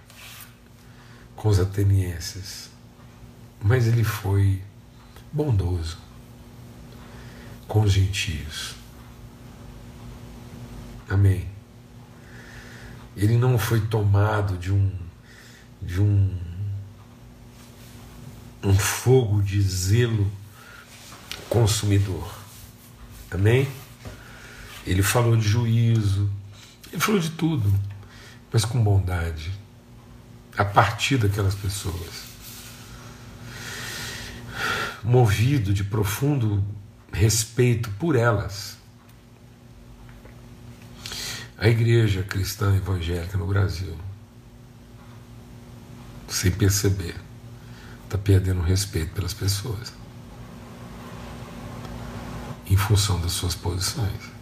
com 1.36 1.48
os 1.48 1.60
atenienses. 1.60 2.71
Mas 3.63 3.86
ele 3.86 4.04
foi 4.04 4.62
bondoso 5.32 6.00
com 7.67 7.82
os 7.82 7.91
gentios. 7.91 8.76
Amém 11.08 11.56
ele 13.15 13.38
não 13.38 13.58
foi 13.58 13.80
tomado 13.80 14.58
de 14.58 14.71
um 14.71 14.91
de 15.82 16.02
um 16.02 16.36
um 18.65 18.73
fogo 18.73 19.43
de 19.43 19.62
zelo 19.62 20.30
consumidor. 21.47 22.36
Amém? 23.30 23.67
Ele 24.86 25.04
falou 25.04 25.38
de 25.38 25.47
juízo, 25.47 26.30
ele 26.91 26.99
falou 26.99 27.21
de 27.21 27.30
tudo, 27.30 27.71
mas 28.51 28.65
com 28.65 28.84
bondade, 28.84 29.51
a 30.58 30.65
partir 30.65 31.17
daquelas 31.17 31.54
pessoas. 31.54 32.25
Movido 35.04 35.71
de 35.71 35.84
profundo 35.84 36.63
respeito 37.12 37.91
por 37.91 38.15
elas 38.15 38.78
a 41.58 41.69
igreja 41.69 42.23
cristã 42.23 42.75
evangélica 42.75 43.38
no 43.38 43.47
Brasil, 43.47 43.95
sem 46.28 46.51
perceber, 46.51 47.15
está 48.06 48.18
perdendo 48.18 48.62
respeito 48.62 49.13
pelas 49.13 49.34
pessoas 49.34 49.94
em 52.68 52.78
função 52.78 53.20
das 53.20 53.32
suas 53.32 53.54
posições. 53.54 54.34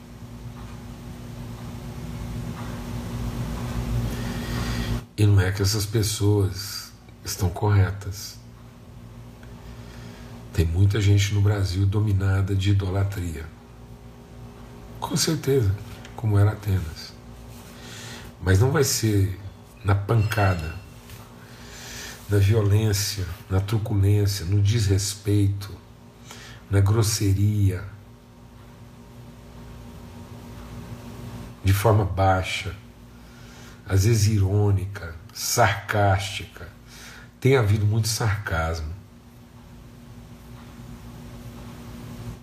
E 5.16 5.26
não 5.26 5.40
é 5.40 5.52
que 5.52 5.62
essas 5.62 5.86
pessoas 5.86 6.92
estão 7.24 7.50
corretas. 7.50 8.40
Tem 10.54 10.66
muita 10.66 11.02
gente 11.02 11.34
no 11.34 11.42
Brasil 11.42 11.86
dominada 11.86 12.56
de 12.56 12.72
idolatria. 12.72 13.46
Com 15.00 15.16
certeza 15.18 15.76
como 16.16 16.40
era 16.40 16.52
Atenas. 16.52 17.14
Mas 18.42 18.60
não 18.60 18.72
vai 18.72 18.84
ser 18.84 19.40
na 19.84 19.94
pancada, 19.94 20.74
na 22.30 22.38
violência, 22.38 23.26
na 23.50 23.60
truculência, 23.60 24.46
no 24.46 24.62
desrespeito, 24.62 25.76
na 26.70 26.80
grosseria, 26.80 27.84
de 31.64 31.74
forma 31.74 32.06
baixa, 32.06 32.76
às 33.88 34.06
vezes 34.06 34.28
irônica, 34.28 35.16
sarcástica. 35.34 36.68
Tem 37.40 37.58
havido 37.58 37.86
muito 37.86 38.08
sarcasmo. 38.08 38.94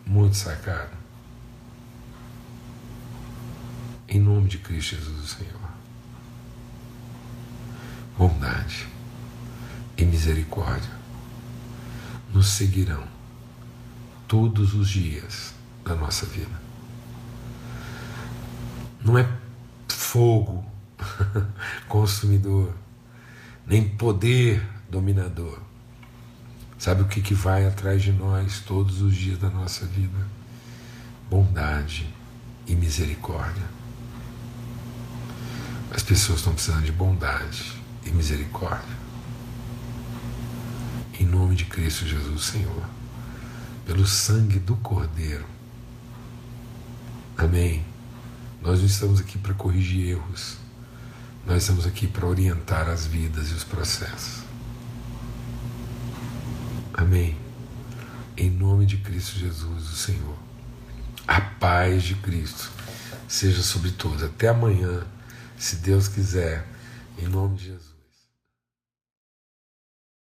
Muito 0.06 0.36
sarcasmo. 0.36 0.98
Em 4.08 4.18
nome 4.18 4.48
de 4.48 4.58
Cristo 4.58 4.96
Jesus, 4.96 5.30
Senhor. 5.30 5.70
Bondade 8.18 8.89
e 10.00 10.06
misericórdia 10.06 10.90
nos 12.32 12.48
seguirão 12.48 13.04
todos 14.26 14.74
os 14.74 14.88
dias 14.88 15.52
da 15.84 15.94
nossa 15.94 16.24
vida. 16.24 16.60
Não 19.04 19.18
é 19.18 19.28
fogo 19.88 20.64
consumidor, 21.88 22.74
nem 23.66 23.88
poder 23.88 24.66
dominador. 24.88 25.58
Sabe 26.78 27.02
o 27.02 27.08
que, 27.08 27.20
que 27.20 27.34
vai 27.34 27.66
atrás 27.66 28.02
de 28.02 28.12
nós 28.12 28.60
todos 28.60 29.02
os 29.02 29.14
dias 29.14 29.38
da 29.38 29.50
nossa 29.50 29.84
vida? 29.86 30.26
Bondade 31.28 32.08
e 32.66 32.74
misericórdia. 32.74 33.64
As 35.90 36.02
pessoas 36.02 36.38
estão 36.38 36.54
precisando 36.54 36.84
de 36.84 36.92
bondade 36.92 37.78
e 38.06 38.10
misericórdia. 38.10 38.99
Em 41.20 41.26
nome 41.26 41.54
de 41.54 41.66
Cristo 41.66 42.06
Jesus, 42.06 42.44
Senhor, 42.44 42.82
pelo 43.84 44.06
sangue 44.06 44.58
do 44.58 44.74
Cordeiro. 44.76 45.44
Amém. 47.36 47.84
Nós 48.62 48.78
não 48.78 48.86
estamos 48.86 49.20
aqui 49.20 49.36
para 49.36 49.52
corrigir 49.52 50.12
erros, 50.12 50.56
nós 51.46 51.62
estamos 51.62 51.86
aqui 51.86 52.06
para 52.06 52.26
orientar 52.26 52.88
as 52.88 53.04
vidas 53.06 53.50
e 53.50 53.52
os 53.52 53.64
processos. 53.64 54.44
Amém. 56.94 57.36
Em 58.34 58.48
nome 58.48 58.86
de 58.86 58.96
Cristo 58.96 59.38
Jesus, 59.38 59.90
o 59.90 59.96
Senhor. 59.96 60.38
A 61.28 61.38
paz 61.42 62.02
de 62.02 62.14
Cristo 62.14 62.70
seja 63.28 63.62
sobre 63.62 63.90
todos. 63.90 64.22
Até 64.22 64.48
amanhã 64.48 65.06
se 65.58 65.76
Deus 65.76 66.08
quiser, 66.08 66.66
em 67.18 67.28
nome 67.28 67.58
de 67.58 67.66
Jesus. 67.66 67.89